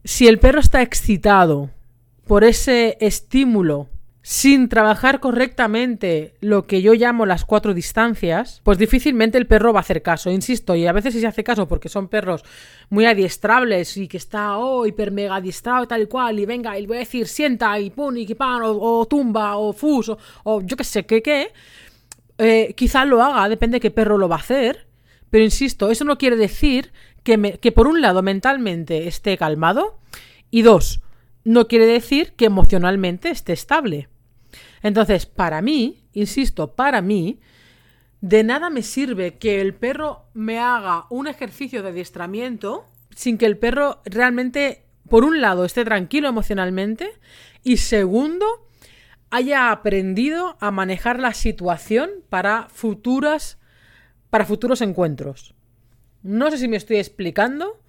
si 0.03 0.27
el 0.27 0.39
perro 0.39 0.59
está 0.59 0.81
excitado 0.81 1.69
por 2.25 2.43
ese 2.43 2.97
estímulo 2.99 3.89
sin 4.27 4.69
trabajar 4.69 5.19
correctamente 5.19 6.33
lo 6.41 6.65
que 6.65 6.81
yo 6.81 6.95
llamo 6.95 7.27
las 7.27 7.45
cuatro 7.45 7.75
distancias, 7.75 8.59
pues 8.63 8.79
difícilmente 8.79 9.37
el 9.37 9.45
perro 9.45 9.71
va 9.71 9.81
a 9.81 9.81
hacer 9.81 10.01
caso, 10.01 10.31
insisto, 10.31 10.75
y 10.75 10.87
a 10.87 10.93
veces 10.93 11.13
sí 11.13 11.19
se 11.19 11.27
hace 11.27 11.43
caso 11.43 11.67
porque 11.67 11.89
son 11.89 12.07
perros 12.07 12.43
muy 12.89 13.05
adiestrables 13.05 13.97
y 13.97 14.07
que 14.07 14.17
está, 14.17 14.57
oh, 14.57 14.87
hiper 14.87 15.11
mega 15.11 15.35
adiestrado 15.35 15.87
tal 15.87 16.07
cual, 16.07 16.39
y 16.39 16.47
venga, 16.47 16.79
y 16.79 16.87
voy 16.87 16.97
a 16.97 16.99
decir 17.01 17.27
sienta 17.27 17.79
y 17.79 17.91
pun 17.91 18.17
y 18.17 18.25
pan, 18.33 18.63
o, 18.63 18.71
o 18.71 19.05
tumba, 19.05 19.57
o 19.57 19.73
fus, 19.73 20.09
o, 20.09 20.17
o 20.43 20.61
yo 20.61 20.75
qué 20.75 20.83
sé, 20.83 21.05
qué, 21.05 21.21
qué, 21.21 21.53
eh, 22.39 22.73
quizá 22.75 23.05
lo 23.05 23.21
haga, 23.21 23.47
depende 23.47 23.75
de 23.75 23.81
qué 23.81 23.91
perro 23.91 24.17
lo 24.17 24.27
va 24.27 24.37
a 24.37 24.39
hacer, 24.39 24.84
pero 25.35 25.43
insisto, 25.43 25.91
eso 25.91 26.05
no 26.05 26.17
quiere 26.17 26.37
decir 26.37 26.93
que, 27.23 27.59
que 27.61 27.73
por 27.73 27.87
un 27.87 27.99
lado 27.99 28.23
mentalmente 28.23 29.09
esté 29.09 29.37
calmado 29.37 29.99
y 30.49 30.61
dos, 30.61 31.01
no 31.43 31.67
quiere 31.67 31.85
decir 31.85 32.31
que 32.37 32.45
emocionalmente 32.45 33.31
esté 33.31 33.51
estable. 33.51 34.07
Entonces, 34.81 35.25
para 35.25 35.61
mí, 35.61 36.05
insisto, 36.13 36.73
para 36.73 37.01
mí, 37.01 37.41
de 38.21 38.45
nada 38.45 38.69
me 38.69 38.81
sirve 38.81 39.35
que 39.37 39.59
el 39.59 39.73
perro 39.73 40.23
me 40.33 40.57
haga 40.57 41.05
un 41.09 41.27
ejercicio 41.27 41.83
de 41.83 41.89
adiestramiento 41.89 42.85
sin 43.13 43.37
que 43.37 43.45
el 43.45 43.57
perro 43.57 44.01
realmente, 44.05 44.85
por 45.09 45.25
un 45.25 45.41
lado, 45.41 45.65
esté 45.65 45.83
tranquilo 45.83 46.29
emocionalmente 46.29 47.11
y 47.61 47.75
segundo, 47.75 48.69
haya 49.31 49.69
aprendido 49.69 50.55
a 50.61 50.71
manejar 50.71 51.19
la 51.19 51.33
situación 51.33 52.09
para 52.29 52.69
futuras 52.69 53.57
para 54.35 54.43
futuros 54.43 54.81
encuentros. 54.81 55.55
No 56.21 56.51
sé 56.51 56.57
si 56.57 56.67
me 56.67 56.75
estoy 56.75 56.97
explicando, 56.97 57.79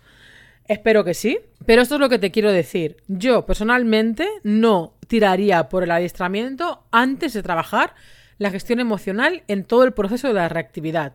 espero 0.69 1.03
que 1.03 1.13
sí, 1.13 1.41
pero 1.67 1.83
esto 1.83 1.97
es 1.97 2.01
lo 2.01 2.09
que 2.09 2.21
te 2.21 2.31
quiero 2.31 2.53
decir. 2.53 2.99
Yo 3.09 3.45
personalmente 3.45 4.29
no 4.45 4.95
tiraría 5.09 5.69
por 5.69 5.83
el 5.83 5.91
adiestramiento 5.91 6.85
antes 6.93 7.33
de 7.33 7.43
trabajar 7.43 7.97
la 8.39 8.53
gestión 8.53 8.79
emocional 8.79 9.43
en 9.49 9.65
todo 9.65 9.83
el 9.83 9.93
proceso 9.93 10.29
de 10.29 10.35
la 10.35 10.49
reactividad. 10.49 11.15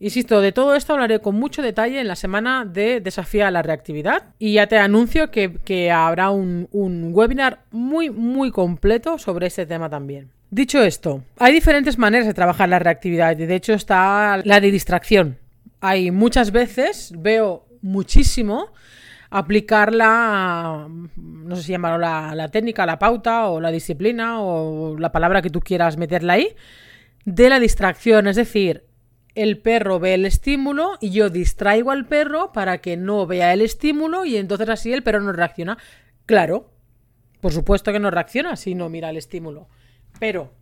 Insisto, 0.00 0.40
de 0.40 0.52
todo 0.52 0.74
esto 0.74 0.94
hablaré 0.94 1.20
con 1.20 1.34
mucho 1.34 1.60
detalle 1.60 2.00
en 2.00 2.08
la 2.08 2.16
semana 2.16 2.64
de 2.64 3.02
Desafía 3.02 3.48
a 3.48 3.50
la 3.50 3.60
Reactividad 3.60 4.34
y 4.38 4.54
ya 4.54 4.68
te 4.68 4.78
anuncio 4.78 5.30
que, 5.30 5.90
habrá 5.90 6.30
un, 6.30 6.66
un 6.72 7.10
webinar 7.12 7.64
muy, 7.72 8.08
muy 8.08 8.52
completo 8.52 9.18
sobre 9.18 9.48
este 9.48 9.66
tema 9.66 9.90
también. 9.90 10.37
Dicho 10.50 10.82
esto, 10.82 11.24
hay 11.38 11.52
diferentes 11.52 11.98
maneras 11.98 12.26
de 12.26 12.32
trabajar 12.32 12.68
la 12.70 12.78
reactividad 12.78 13.38
y 13.38 13.44
de 13.44 13.54
hecho 13.54 13.74
está 13.74 14.40
la 14.44 14.60
de 14.60 14.70
distracción. 14.70 15.38
Hay 15.80 16.10
muchas 16.10 16.52
veces, 16.52 17.12
veo 17.16 17.66
muchísimo, 17.82 18.72
aplicar 19.28 19.94
la, 19.94 20.88
no 21.16 21.56
sé 21.56 21.62
si 21.62 21.72
llamarlo 21.72 21.98
la, 21.98 22.34
la 22.34 22.48
técnica, 22.48 22.86
la 22.86 22.98
pauta 22.98 23.48
o 23.48 23.60
la 23.60 23.70
disciplina 23.70 24.40
o 24.40 24.98
la 24.98 25.12
palabra 25.12 25.42
que 25.42 25.50
tú 25.50 25.60
quieras 25.60 25.98
meterla 25.98 26.34
ahí, 26.34 26.56
de 27.26 27.50
la 27.50 27.60
distracción. 27.60 28.26
Es 28.26 28.36
decir, 28.36 28.84
el 29.34 29.58
perro 29.58 30.00
ve 30.00 30.14
el 30.14 30.24
estímulo 30.24 30.96
y 31.00 31.10
yo 31.10 31.28
distraigo 31.28 31.90
al 31.90 32.06
perro 32.06 32.52
para 32.52 32.78
que 32.78 32.96
no 32.96 33.26
vea 33.26 33.52
el 33.52 33.60
estímulo 33.60 34.24
y 34.24 34.38
entonces 34.38 34.68
así 34.70 34.94
el 34.94 35.02
perro 35.02 35.20
no 35.20 35.32
reacciona. 35.32 35.76
Claro, 36.24 36.70
por 37.42 37.52
supuesto 37.52 37.92
que 37.92 38.00
no 38.00 38.10
reacciona 38.10 38.56
si 38.56 38.74
no 38.74 38.88
mira 38.88 39.10
el 39.10 39.18
estímulo. 39.18 39.68
Pero 40.18 40.52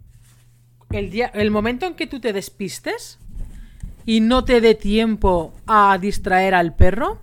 el, 0.90 1.10
día, 1.10 1.30
el 1.34 1.50
momento 1.50 1.86
en 1.86 1.94
que 1.94 2.06
tú 2.06 2.20
te 2.20 2.32
despistes 2.32 3.18
y 4.04 4.20
no 4.20 4.44
te 4.44 4.60
dé 4.60 4.74
tiempo 4.74 5.52
a 5.66 5.96
distraer 5.98 6.54
al 6.54 6.74
perro, 6.74 7.20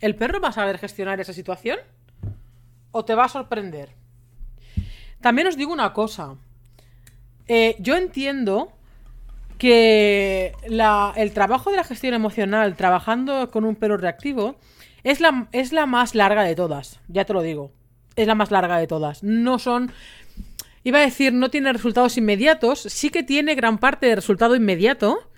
¿el 0.00 0.14
perro 0.16 0.40
va 0.40 0.48
a 0.48 0.52
saber 0.52 0.78
gestionar 0.78 1.20
esa 1.20 1.32
situación? 1.32 1.78
¿O 2.90 3.04
te 3.04 3.14
va 3.14 3.24
a 3.24 3.28
sorprender? 3.28 3.90
También 5.20 5.48
os 5.48 5.56
digo 5.56 5.72
una 5.72 5.92
cosa. 5.92 6.34
Eh, 7.48 7.76
yo 7.78 7.96
entiendo 7.96 8.72
que 9.58 10.52
la- 10.68 11.12
el 11.16 11.32
trabajo 11.32 11.70
de 11.70 11.76
la 11.76 11.84
gestión 11.84 12.14
emocional 12.14 12.76
trabajando 12.76 13.50
con 13.50 13.64
un 13.64 13.76
perro 13.76 13.96
reactivo 13.96 14.56
es 15.04 15.20
la, 15.20 15.48
es 15.52 15.72
la 15.72 15.86
más 15.86 16.14
larga 16.14 16.42
de 16.42 16.54
todas, 16.54 17.00
ya 17.08 17.24
te 17.24 17.32
lo 17.32 17.42
digo. 17.42 17.70
Es 18.14 18.26
la 18.26 18.34
más 18.34 18.50
larga 18.50 18.76
de 18.78 18.86
todas. 18.86 19.22
No 19.22 19.58
son... 19.58 19.90
Iba 20.84 20.98
a 20.98 21.02
decir, 21.02 21.32
no 21.32 21.50
tiene 21.50 21.72
resultados 21.72 22.16
inmediatos, 22.16 22.80
sí 22.80 23.10
que 23.10 23.22
tiene 23.22 23.54
gran 23.54 23.78
parte 23.78 24.06
de 24.06 24.16
resultado 24.16 24.56
inmediato, 24.56 25.30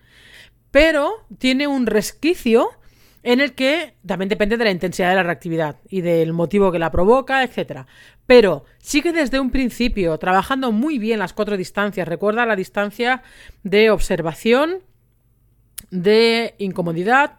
pero 0.70 1.12
tiene 1.38 1.66
un 1.66 1.86
resquicio 1.86 2.70
en 3.22 3.40
el 3.40 3.54
que 3.54 3.94
también 4.06 4.28
depende 4.28 4.56
de 4.56 4.64
la 4.64 4.70
intensidad 4.70 5.08
de 5.08 5.14
la 5.16 5.22
reactividad 5.22 5.76
y 5.88 6.02
del 6.02 6.32
motivo 6.34 6.70
que 6.70 6.78
la 6.78 6.90
provoca, 6.90 7.42
etcétera. 7.42 7.86
Pero 8.26 8.64
sí 8.78 9.00
que 9.00 9.12
desde 9.12 9.40
un 9.40 9.50
principio, 9.50 10.18
trabajando 10.18 10.72
muy 10.72 10.98
bien 10.98 11.18
las 11.18 11.32
cuatro 11.32 11.56
distancias, 11.56 12.06
recuerda 12.06 12.44
la 12.44 12.54
distancia 12.54 13.22
de 13.62 13.90
observación, 13.90 14.80
de 15.90 16.54
incomodidad, 16.58 17.38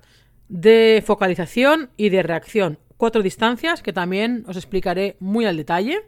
de 0.49 1.03
focalización 1.05 1.89
y 1.97 2.09
de 2.09 2.23
reacción. 2.23 2.79
Cuatro 2.97 3.21
distancias 3.21 3.83
que 3.83 3.93
también 3.93 4.43
os 4.47 4.57
explicaré 4.57 5.17
muy 5.19 5.45
al 5.45 5.57
detalle. 5.57 6.01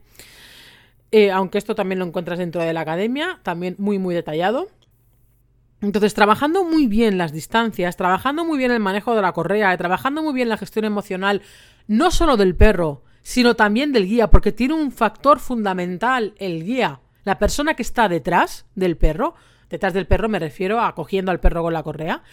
Eh, 1.12 1.32
aunque 1.32 1.58
esto 1.58 1.76
también 1.76 2.00
lo 2.00 2.06
encuentras 2.06 2.40
dentro 2.40 2.62
de 2.62 2.74
la 2.74 2.82
academia, 2.82 3.40
también 3.44 3.76
muy 3.78 4.00
muy 4.00 4.14
detallado. 4.14 4.68
Entonces, 5.82 6.14
trabajando 6.14 6.64
muy 6.64 6.88
bien 6.88 7.18
las 7.18 7.32
distancias, 7.32 7.98
trabajando 7.98 8.44
muy 8.44 8.58
bien 8.58 8.72
el 8.72 8.80
manejo 8.80 9.16
de 9.16 9.22
la 9.22 9.32
correa, 9.32 9.78
trabajando 9.78 10.24
muy 10.24 10.34
bien 10.34 10.50
la 10.50 10.58
gestión 10.58 10.86
emocional, 10.86 11.44
no 11.88 12.10
solo 12.10 12.36
del 12.36 12.56
perro, 12.56 13.04
sino 13.22 13.56
también 13.56 13.94
del 13.94 14.08
guía, 14.08 14.30
porque 14.30 14.52
tiene 14.52 14.74
un 14.74 14.92
factor 14.92 15.40
fundamental 15.40 16.34
el 16.40 16.64
guía, 16.64 17.02
la 17.26 17.38
persona 17.38 17.76
que 17.76 17.84
está 17.84 18.10
detrás 18.10 18.66
del 18.74 18.98
perro, 18.98 19.36
detrás 19.70 19.94
del 19.94 20.08
perro 20.08 20.30
me 20.30 20.40
refiero 20.40 20.82
a 20.82 20.96
cogiendo 20.96 21.30
al 21.30 21.40
perro 21.40 21.62
con 21.62 21.74
la 21.74 21.84
correa, 21.84 22.24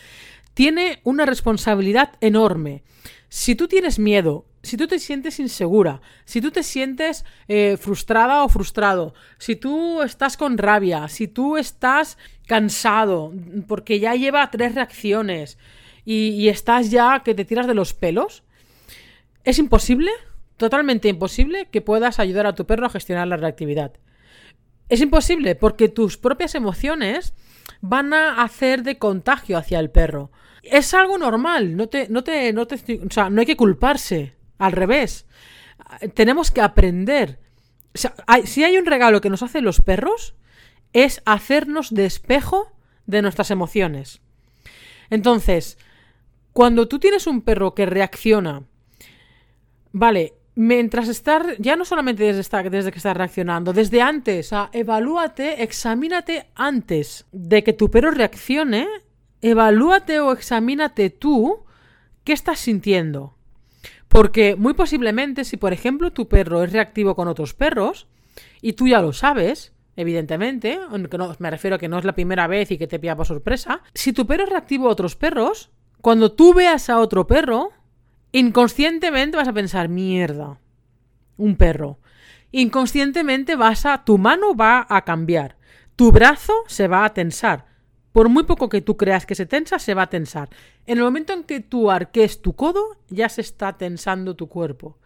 tiene 0.54 1.00
una 1.02 1.26
responsabilidad 1.26 2.12
enorme. 2.20 2.82
Si 3.28 3.56
tú 3.56 3.68
tienes 3.68 3.98
miedo, 3.98 4.46
si 4.64 4.76
tú 4.76 4.86
te 4.86 4.98
sientes 4.98 5.38
insegura, 5.38 6.00
si 6.24 6.40
tú 6.40 6.50
te 6.50 6.62
sientes 6.62 7.24
eh, 7.48 7.76
frustrada 7.78 8.42
o 8.42 8.48
frustrado, 8.48 9.14
si 9.38 9.56
tú 9.56 10.02
estás 10.02 10.36
con 10.36 10.58
rabia, 10.58 11.08
si 11.08 11.28
tú 11.28 11.56
estás 11.56 12.18
cansado 12.46 13.32
porque 13.68 14.00
ya 14.00 14.14
lleva 14.14 14.50
tres 14.50 14.74
reacciones 14.74 15.58
y, 16.04 16.30
y 16.30 16.48
estás 16.48 16.90
ya 16.90 17.22
que 17.24 17.34
te 17.34 17.44
tiras 17.44 17.66
de 17.66 17.74
los 17.74 17.94
pelos, 17.94 18.42
es 19.44 19.58
imposible, 19.58 20.10
totalmente 20.56 21.08
imposible 21.08 21.68
que 21.70 21.82
puedas 21.82 22.18
ayudar 22.18 22.46
a 22.46 22.54
tu 22.54 22.66
perro 22.66 22.86
a 22.86 22.90
gestionar 22.90 23.28
la 23.28 23.36
reactividad. 23.36 23.92
Es 24.88 25.00
imposible 25.00 25.54
porque 25.54 25.88
tus 25.88 26.16
propias 26.16 26.54
emociones 26.54 27.34
van 27.80 28.12
a 28.12 28.42
hacer 28.42 28.82
de 28.82 28.98
contagio 28.98 29.58
hacia 29.58 29.80
el 29.80 29.90
perro. 29.90 30.30
Es 30.62 30.94
algo 30.94 31.18
normal, 31.18 31.76
no 31.76 31.88
te, 31.88 32.08
no 32.08 32.24
te, 32.24 32.52
no 32.52 32.66
te, 32.66 32.76
o 32.76 33.10
sea, 33.10 33.28
no 33.28 33.40
hay 33.40 33.46
que 33.46 33.56
culparse, 33.56 34.34
al 34.64 34.72
revés. 34.72 35.26
Tenemos 36.14 36.50
que 36.50 36.60
aprender. 36.60 37.40
Si 38.44 38.64
hay 38.64 38.76
un 38.76 38.86
regalo 38.86 39.20
que 39.20 39.30
nos 39.30 39.42
hacen 39.42 39.64
los 39.64 39.80
perros, 39.80 40.34
es 40.92 41.22
hacernos 41.24 41.92
de 41.92 42.06
espejo 42.06 42.72
de 43.06 43.22
nuestras 43.22 43.50
emociones. 43.50 44.20
Entonces, 45.10 45.78
cuando 46.52 46.88
tú 46.88 46.98
tienes 46.98 47.26
un 47.26 47.42
perro 47.42 47.74
que 47.74 47.86
reacciona, 47.86 48.62
vale, 49.92 50.34
mientras 50.54 51.08
estar, 51.08 51.56
ya 51.58 51.76
no 51.76 51.84
solamente 51.84 52.22
desde, 52.32 52.70
desde 52.70 52.92
que 52.92 52.98
estás 52.98 53.16
reaccionando, 53.16 53.72
desde 53.72 54.00
antes, 54.00 54.50
evalúate, 54.72 55.62
examínate 55.62 56.46
antes 56.54 57.26
de 57.32 57.64
que 57.64 57.72
tu 57.72 57.90
perro 57.90 58.10
reaccione, 58.10 58.88
evalúate 59.42 60.20
o 60.20 60.32
examínate 60.32 61.10
tú 61.10 61.64
qué 62.22 62.32
estás 62.32 62.60
sintiendo. 62.60 63.36
Porque 64.14 64.54
muy 64.54 64.74
posiblemente, 64.74 65.42
si 65.42 65.56
por 65.56 65.72
ejemplo 65.72 66.12
tu 66.12 66.28
perro 66.28 66.62
es 66.62 66.72
reactivo 66.72 67.16
con 67.16 67.26
otros 67.26 67.52
perros, 67.52 68.06
y 68.62 68.74
tú 68.74 68.86
ya 68.86 69.02
lo 69.02 69.12
sabes, 69.12 69.72
evidentemente, 69.96 70.78
aunque 70.88 71.18
no, 71.18 71.34
me 71.40 71.50
refiero 71.50 71.74
a 71.74 71.78
que 71.80 71.88
no 71.88 71.98
es 71.98 72.04
la 72.04 72.14
primera 72.14 72.46
vez 72.46 72.70
y 72.70 72.78
que 72.78 72.86
te 72.86 73.00
pilla 73.00 73.16
por 73.16 73.26
sorpresa, 73.26 73.82
si 73.92 74.12
tu 74.12 74.24
perro 74.24 74.44
es 74.44 74.50
reactivo 74.50 74.86
a 74.86 74.92
otros 74.92 75.16
perros, 75.16 75.72
cuando 76.00 76.30
tú 76.30 76.54
veas 76.54 76.90
a 76.90 77.00
otro 77.00 77.26
perro, 77.26 77.70
inconscientemente 78.30 79.36
vas 79.36 79.48
a 79.48 79.52
pensar, 79.52 79.88
mierda, 79.88 80.60
un 81.36 81.56
perro. 81.56 81.98
Inconscientemente 82.52 83.56
vas 83.56 83.84
a, 83.84 84.04
tu 84.04 84.16
mano 84.16 84.54
va 84.54 84.86
a 84.88 85.02
cambiar, 85.02 85.56
tu 85.96 86.12
brazo 86.12 86.52
se 86.68 86.86
va 86.86 87.04
a 87.04 87.14
tensar. 87.14 87.66
Por 88.14 88.28
muy 88.28 88.44
poco 88.44 88.68
que 88.68 88.80
tú 88.80 88.96
creas 88.96 89.26
que 89.26 89.34
se 89.34 89.44
tensa, 89.44 89.80
se 89.80 89.92
va 89.92 90.02
a 90.02 90.08
tensar. 90.08 90.48
En 90.86 90.98
el 90.98 91.04
momento 91.04 91.32
en 91.32 91.42
que 91.42 91.58
tú 91.58 91.90
arques 91.90 92.40
tu 92.40 92.52
codo, 92.52 92.96
ya 93.10 93.28
se 93.28 93.40
está 93.40 93.72
tensando 93.72 94.36
tu 94.36 94.48
cuerpo. 94.48 94.96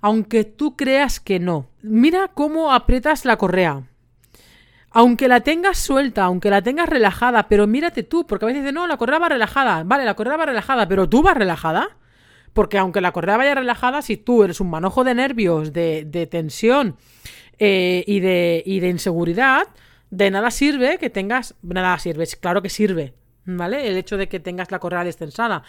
Aunque 0.00 0.42
tú 0.42 0.74
creas 0.74 1.20
que 1.20 1.38
no. 1.38 1.68
Mira 1.82 2.32
cómo 2.34 2.72
aprietas 2.72 3.24
la 3.24 3.36
correa. 3.36 3.84
Aunque 4.90 5.28
la 5.28 5.42
tengas 5.42 5.78
suelta, 5.78 6.24
aunque 6.24 6.50
la 6.50 6.60
tengas 6.60 6.88
relajada, 6.88 7.46
pero 7.46 7.68
mírate 7.68 8.02
tú, 8.02 8.26
porque 8.26 8.46
a 8.46 8.48
veces 8.48 8.64
dices, 8.64 8.74
no, 8.74 8.88
la 8.88 8.96
correa 8.96 9.20
va 9.20 9.28
relajada. 9.28 9.84
Vale, 9.84 10.04
la 10.04 10.14
correa 10.14 10.36
va 10.36 10.46
relajada, 10.46 10.88
pero 10.88 11.08
tú 11.08 11.22
vas 11.22 11.36
relajada. 11.36 11.96
Porque 12.52 12.78
aunque 12.78 13.00
la 13.00 13.12
correa 13.12 13.36
vaya 13.36 13.54
relajada, 13.54 14.02
si 14.02 14.16
tú 14.16 14.42
eres 14.42 14.60
un 14.60 14.70
manojo 14.70 15.04
de 15.04 15.14
nervios, 15.14 15.72
de, 15.72 16.28
tensión 16.28 16.96
eh, 17.60 18.02
y, 18.08 18.18
de, 18.18 18.64
y 18.66 18.80
de 18.80 18.88
inseguridad, 18.88 19.68
de 20.10 20.30
nada 20.30 20.50
sirve 20.50 20.98
que 20.98 21.10
tengas. 21.10 21.54
Nada 21.62 21.98
sirve, 21.98 22.26
claro 22.40 22.62
que 22.62 22.68
sirve, 22.68 23.14
¿vale? 23.44 23.88
El 23.88 23.96
hecho 23.96 24.16
de 24.16 24.28
que 24.28 24.40
tengas 24.40 24.70
la 24.70 24.78
correa 24.78 25.04
destensada. 25.04 25.62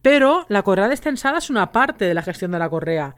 Pero 0.00 0.46
la 0.48 0.62
correa 0.62 0.88
destensada 0.88 1.38
es 1.38 1.50
una 1.50 1.72
parte 1.72 2.04
de 2.04 2.14
la 2.14 2.22
gestión 2.22 2.52
de 2.52 2.58
la 2.58 2.70
correa. 2.70 3.16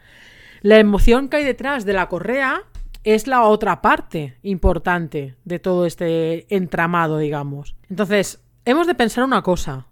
La 0.62 0.78
emoción 0.78 1.28
que 1.28 1.38
hay 1.38 1.44
detrás 1.44 1.84
de 1.84 1.92
la 1.92 2.08
correa 2.08 2.62
es 3.04 3.26
la 3.26 3.42
otra 3.42 3.82
parte 3.82 4.38
importante 4.42 5.36
de 5.44 5.58
todo 5.58 5.84
este 5.84 6.46
entramado, 6.54 7.18
digamos. 7.18 7.76
Entonces, 7.90 8.42
hemos 8.64 8.86
de 8.86 8.94
pensar 8.94 9.24
una 9.24 9.42
cosa. 9.42 9.86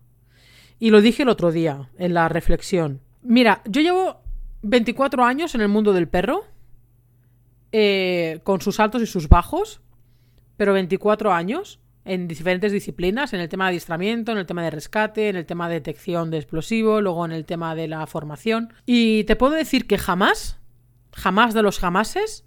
Y 0.79 0.91
lo 0.91 1.01
dije 1.01 1.23
el 1.23 1.29
otro 1.29 1.53
día, 1.53 1.91
en 1.99 2.15
la 2.15 2.29
reflexión. 2.29 3.01
Mira, 3.23 3.63
yo 3.67 3.83
llevo 3.83 4.23
24 4.63 5.25
años 5.25 5.55
en 5.55 5.61
el 5.61 5.69
mundo 5.69 5.93
del 5.93 6.09
perro, 6.09 6.45
eh, 7.71 8.41
con 8.43 8.61
sus 8.61 8.81
altos 8.81 9.03
y 9.03 9.07
sus 9.07 9.29
bajos, 9.29 9.81
pero 10.57 10.73
24 10.73 11.33
años 11.33 11.81
en 12.05 12.27
diferentes 12.27 12.73
disciplinas, 12.73 13.33
en 13.33 13.41
el 13.41 13.49
tema 13.49 13.65
de 13.65 13.71
adiestramiento, 13.71 14.33
en 14.33 14.39
el 14.39 14.47
tema 14.47 14.65
de 14.65 14.71
rescate, 14.71 15.29
en 15.29 15.37
el 15.37 15.47
tema 15.47 15.69
de 15.69 15.75
detección 15.75 16.31
de 16.31 16.39
explosivo, 16.39 17.01
luego 17.01 17.25
en 17.25 17.33
el 17.33 17.45
tema 17.45 17.75
de 17.75 17.89
la 17.89 18.07
formación. 18.07 18.73
Y 18.87 19.25
te 19.25 19.37
puedo 19.37 19.53
decir 19.53 19.87
que 19.87 19.99
jamás, 19.99 20.59
jamás 21.13 21.55
de 21.55 21.63
los 21.63 21.79
jamases, 21.79 22.45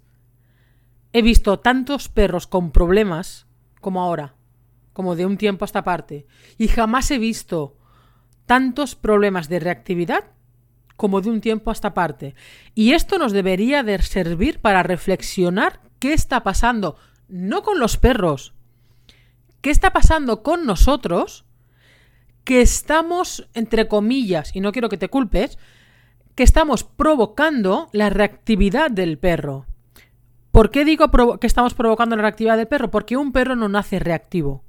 he 1.12 1.22
visto 1.22 1.58
tantos 1.60 2.08
perros 2.08 2.46
con 2.46 2.70
problemas 2.70 3.46
como 3.80 4.02
ahora, 4.02 4.34
como 4.92 5.16
de 5.16 5.24
un 5.24 5.38
tiempo 5.38 5.64
a 5.64 5.66
esta 5.66 5.84
parte. 5.84 6.26
Y 6.58 6.68
jamás 6.68 7.10
he 7.10 7.18
visto 7.18 7.78
tantos 8.44 8.94
problemas 8.94 9.48
de 9.48 9.60
reactividad 9.60 10.24
como 10.96 11.20
de 11.20 11.30
un 11.30 11.40
tiempo 11.40 11.70
a 11.70 11.72
esta 11.72 11.94
parte. 11.94 12.34
Y 12.74 12.92
esto 12.92 13.18
nos 13.18 13.32
debería 13.32 13.82
de 13.82 14.00
servir 14.02 14.60
para 14.60 14.82
reflexionar 14.82 15.80
qué 15.98 16.12
está 16.12 16.42
pasando, 16.42 16.96
no 17.28 17.62
con 17.62 17.78
los 17.78 17.96
perros, 17.96 18.54
qué 19.60 19.70
está 19.70 19.92
pasando 19.92 20.42
con 20.42 20.66
nosotros, 20.66 21.44
que 22.44 22.60
estamos, 22.60 23.48
entre 23.54 23.88
comillas, 23.88 24.54
y 24.54 24.60
no 24.60 24.70
quiero 24.70 24.88
que 24.88 24.96
te 24.96 25.08
culpes, 25.08 25.58
que 26.36 26.44
estamos 26.44 26.84
provocando 26.84 27.88
la 27.92 28.10
reactividad 28.10 28.90
del 28.90 29.18
perro. 29.18 29.66
¿Por 30.52 30.70
qué 30.70 30.84
digo 30.84 31.10
que 31.40 31.46
estamos 31.46 31.74
provocando 31.74 32.14
la 32.14 32.22
reactividad 32.22 32.56
del 32.56 32.68
perro? 32.68 32.90
Porque 32.90 33.16
un 33.16 33.32
perro 33.32 33.56
no 33.56 33.68
nace 33.68 33.98
reactivo. 33.98 34.62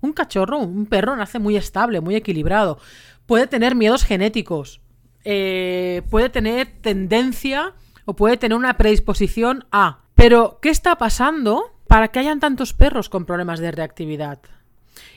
Un 0.00 0.12
cachorro, 0.12 0.58
un 0.58 0.86
perro 0.86 1.14
nace 1.14 1.38
muy 1.38 1.56
estable, 1.56 2.00
muy 2.00 2.16
equilibrado. 2.16 2.78
Puede 3.26 3.46
tener 3.46 3.74
miedos 3.74 4.04
genéticos, 4.04 4.80
eh, 5.24 6.02
puede 6.08 6.30
tener 6.30 6.68
tendencia 6.80 7.74
o 8.04 8.16
puede 8.16 8.36
tener 8.36 8.56
una 8.56 8.76
predisposición 8.78 9.66
a. 9.70 10.05
Pero, 10.16 10.58
¿qué 10.60 10.70
está 10.70 10.96
pasando 10.96 11.72
para 11.86 12.08
que 12.08 12.18
hayan 12.18 12.40
tantos 12.40 12.72
perros 12.72 13.08
con 13.08 13.24
problemas 13.24 13.60
de 13.60 13.70
reactividad? 13.70 14.40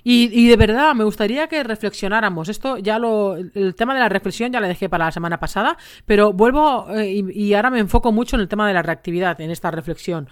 Y, 0.03 0.47
de 0.47 0.55
verdad, 0.55 0.93
me 0.93 1.03
gustaría 1.03 1.47
que 1.47 1.63
reflexionáramos. 1.63 2.49
Esto 2.49 2.77
ya 2.77 2.99
lo. 2.99 3.35
El 3.37 3.75
tema 3.75 3.93
de 3.93 4.01
la 4.01 4.09
reflexión 4.09 4.51
ya 4.51 4.59
lo 4.59 4.67
dejé 4.67 4.89
para 4.89 5.05
la 5.05 5.11
semana 5.11 5.39
pasada, 5.39 5.77
pero 6.05 6.33
vuelvo 6.33 6.87
eh, 6.95 7.23
y 7.33 7.53
ahora 7.53 7.69
me 7.69 7.79
enfoco 7.79 8.11
mucho 8.11 8.35
en 8.35 8.41
el 8.41 8.47
tema 8.47 8.67
de 8.67 8.73
la 8.73 8.81
reactividad, 8.81 9.39
en 9.41 9.51
esta 9.51 9.71
reflexión. 9.71 10.29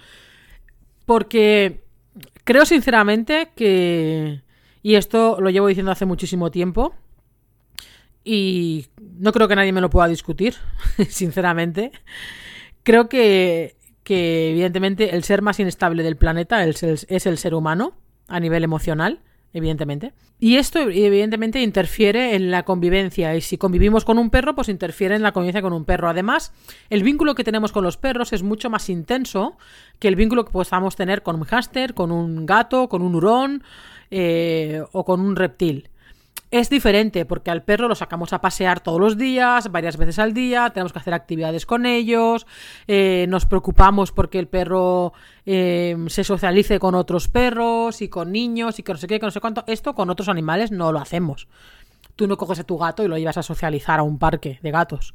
Porque 1.06 1.84
creo 2.44 2.66
sinceramente 2.66 3.52
que. 3.56 4.42
Y 4.84 4.96
esto 4.96 5.38
lo 5.40 5.50
llevo 5.50 5.68
diciendo 5.68 5.92
hace 5.92 6.06
muchísimo 6.06 6.52
tiempo 6.52 6.94
y 8.24 8.88
no 8.98 9.32
creo 9.32 9.48
que 9.48 9.56
nadie 9.56 9.72
me 9.72 9.80
lo 9.80 9.90
pueda 9.90 10.08
discutir, 10.10 10.56
sinceramente. 11.10 11.92
Creo 12.84 13.08
que, 13.08 13.78
que, 14.08 14.52
evidentemente, 14.52 15.18
el 15.18 15.26
ser 15.26 15.42
más 15.42 15.60
inestable 15.60 16.02
del 16.02 16.16
planeta 16.16 16.64
es 16.64 16.82
el, 16.82 17.38
ser 17.38 17.54
humano 17.54 17.92
a 18.30 18.40
nivel 18.40 18.64
emocional, 18.64 19.20
evidentemente. 19.52 20.14
Y 20.40 20.56
esto, 20.56 20.80
evidentemente, 20.80 21.60
interfiere 21.60 22.34
en 22.34 22.50
la 22.50 22.64
convivencia. 22.64 23.36
Y 23.36 23.42
si 23.42 23.58
convivimos 23.58 24.06
con 24.06 24.18
un 24.18 24.30
perro, 24.30 24.56
pues 24.56 24.70
interfiere 24.70 25.16
en 25.16 25.24
la 25.24 25.34
convivencia 25.34 25.62
con 25.62 25.74
un 25.74 25.84
perro. 25.84 26.08
Además, 26.08 26.54
el 26.90 27.04
vínculo 27.04 27.36
que 27.36 27.44
tenemos 27.44 27.74
con 27.74 27.84
los 27.84 27.98
perros 27.98 28.32
es 28.32 28.44
mucho 28.44 28.70
más 28.70 28.88
intenso 28.88 29.58
que 30.00 30.08
el 30.08 30.16
vínculo 30.16 30.46
que 30.46 30.54
podamos 30.54 30.96
tener 30.96 31.22
con 31.22 31.36
un 31.36 31.44
hámster, 31.44 31.94
con 31.94 32.14
un 32.14 32.46
gato, 32.46 32.88
con 32.88 33.02
un 33.02 33.14
hurón 33.14 33.62
eh, 34.10 34.84
o 34.94 35.04
con 35.04 35.20
un 35.20 35.36
reptil. 35.36 35.90
Es 36.50 36.70
diferente 36.70 37.26
porque 37.26 37.52
al 37.52 37.64
perro 37.64 37.90
lo 37.90 37.96
sacamos 37.96 38.32
a 38.32 38.40
pasear 38.40 38.80
todos 38.80 39.02
los 39.02 39.18
días, 39.18 39.70
varias 39.70 39.98
veces 39.98 40.18
al 40.18 40.34
día, 40.34 40.70
tenemos 40.70 40.94
que 40.94 41.00
hacer 41.00 41.14
actividades 41.14 41.66
con 41.66 41.86
ellos, 41.86 42.48
eh, 42.88 43.26
nos 43.28 43.46
preocupamos 43.46 44.14
porque 44.14 44.40
el 44.40 44.48
perro 44.48 45.12
eh, 45.46 45.98
se 46.08 46.24
socialice 46.24 46.80
con 46.80 46.96
otros 46.96 47.28
perros 47.28 48.02
y 48.02 48.08
con 48.08 48.32
niños 48.32 48.80
y 48.80 48.84
que 48.84 48.94
no 48.94 48.98
sé 48.98 49.08
qué, 49.08 49.20
que 49.20 49.26
no 49.26 49.32
sé 49.32 49.42
cuánto. 49.42 49.66
Esto 49.68 49.94
con 49.94 50.10
otros 50.10 50.30
animales 50.30 50.72
no 50.72 50.94
lo 50.94 51.00
hacemos. 51.00 51.50
Tú 52.16 52.28
no 52.28 52.38
coges 52.38 52.60
a 52.60 52.64
tu 52.64 52.78
gato 52.78 53.04
y 53.04 53.10
lo 53.10 53.18
llevas 53.18 53.38
a 53.38 53.44
socializar 53.44 54.00
a 54.00 54.04
un 54.04 54.18
parque 54.18 54.58
de 54.64 54.72
gatos. 54.72 55.14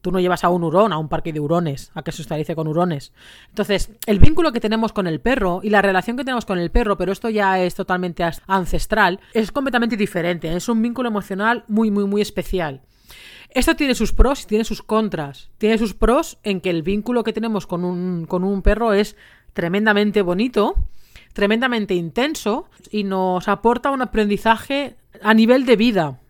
Tú 0.00 0.10
no 0.10 0.20
llevas 0.20 0.44
a 0.44 0.48
un 0.48 0.64
hurón 0.64 0.92
a 0.92 0.98
un 0.98 1.08
parque 1.08 1.32
de 1.32 1.40
hurones, 1.40 1.90
a 1.94 2.02
que 2.02 2.12
socialice 2.12 2.54
con 2.54 2.68
hurones. 2.68 3.12
Entonces, 3.48 3.90
el 4.06 4.18
vínculo 4.18 4.52
que 4.52 4.60
tenemos 4.60 4.92
con 4.92 5.06
el 5.06 5.20
perro 5.20 5.60
y 5.62 5.70
la 5.70 5.82
relación 5.82 6.16
que 6.16 6.24
tenemos 6.24 6.46
con 6.46 6.58
el 6.58 6.70
perro, 6.70 6.96
pero 6.96 7.12
esto 7.12 7.28
ya 7.28 7.60
es 7.60 7.74
totalmente 7.74 8.24
ancestral, 8.46 9.20
es 9.34 9.52
completamente 9.52 9.96
diferente. 9.96 10.54
Es 10.54 10.68
un 10.68 10.80
vínculo 10.80 11.08
emocional 11.08 11.64
muy, 11.68 11.90
muy, 11.90 12.04
muy 12.04 12.22
especial. 12.22 12.80
Esto 13.50 13.74
tiene 13.74 13.94
sus 13.94 14.12
pros 14.12 14.44
y 14.44 14.46
tiene 14.46 14.64
sus 14.64 14.82
contras. 14.82 15.50
Tiene 15.58 15.76
sus 15.76 15.94
pros 15.94 16.38
en 16.44 16.60
que 16.60 16.70
el 16.70 16.82
vínculo 16.82 17.24
que 17.24 17.32
tenemos 17.32 17.66
con 17.66 17.84
un, 17.84 18.26
con 18.26 18.44
un 18.44 18.62
perro 18.62 18.92
es 18.92 19.16
tremendamente 19.52 20.22
bonito, 20.22 20.76
tremendamente 21.32 21.94
intenso 21.94 22.70
y 22.90 23.04
nos 23.04 23.48
aporta 23.48 23.90
un 23.90 24.02
aprendizaje 24.02 24.96
a 25.22 25.34
nivel 25.34 25.66
de 25.66 25.76
vida 25.76 26.20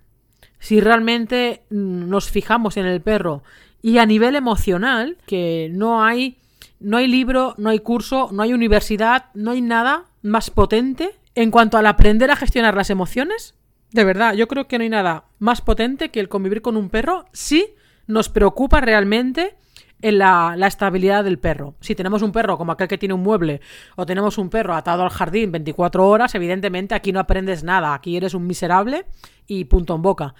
si 0.61 0.81
realmente 0.81 1.63
mm, 1.71 2.09
nos 2.09 2.31
fijamos 2.31 2.77
en 2.77 2.87
el 2.87 3.01
perro 3.01 3.43
y 3.83 3.99
a 3.99 4.07
nivel 4.07 4.37
emocional, 4.37 5.17
que 5.27 5.69
no 5.73 6.05
hay, 6.05 6.39
no 6.79 6.99
hay 6.99 7.09
libro, 7.09 7.55
no 7.59 7.71
hay 7.71 7.81
curso, 7.81 8.29
no 8.31 8.43
hay 8.43 8.53
universidad, 8.53 9.27
no 9.35 9.51
hay 9.51 9.63
nada 9.63 10.05
más 10.23 10.51
potente 10.51 11.11
en 11.35 11.51
cuanto 11.51 11.79
al 11.79 11.87
aprender 11.87 12.31
a 12.31 12.37
gestionar 12.37 12.77
las 12.77 12.91
emociones. 12.91 13.55
De 13.91 14.05
verdad, 14.05 14.35
yo 14.35 14.47
creo 14.47 14.69
que 14.69 14.79
no 14.79 14.85
hay 14.85 14.91
nada 14.91 15.25
más 15.39 15.63
potente 15.63 16.11
que 16.11 16.21
el 16.21 16.29
convivir 16.29 16.63
con 16.63 16.77
un 16.77 16.91
perro 16.91 17.25
si 17.33 17.67
nos 18.07 18.29
preocupa 18.29 18.81
realmente 18.81 19.57
en 20.03 20.19
la, 20.19 20.57
estabilidad 20.67 21.25
del 21.25 21.39
perro. 21.39 21.75
Si 21.81 21.95
tenemos 21.95 22.23
un 22.23 22.33
perro 22.33 22.57
como 22.57 22.73
aquel 22.73 22.89
que 22.89 22.99
tiene 22.99 23.15
un 23.15 23.23
mueble 23.23 23.61
o 23.97 24.07
tenemos 24.07 24.39
un 24.39 24.51
perro 24.51 24.75
atado 24.75 25.03
al 25.03 25.11
jardín 25.11 25.53
24 25.53 26.07
horas, 26.07 26.35
evidentemente 26.35 26.95
aquí 26.95 27.13
no 27.13 27.21
aprendes 27.21 27.65
nada, 27.65 27.95
aquí 27.95 28.17
eres 28.17 28.35
un 28.35 28.47
miserable 28.47 29.07
y 29.47 29.65
punto 29.65 29.95
en 29.95 30.03
boca. 30.03 30.35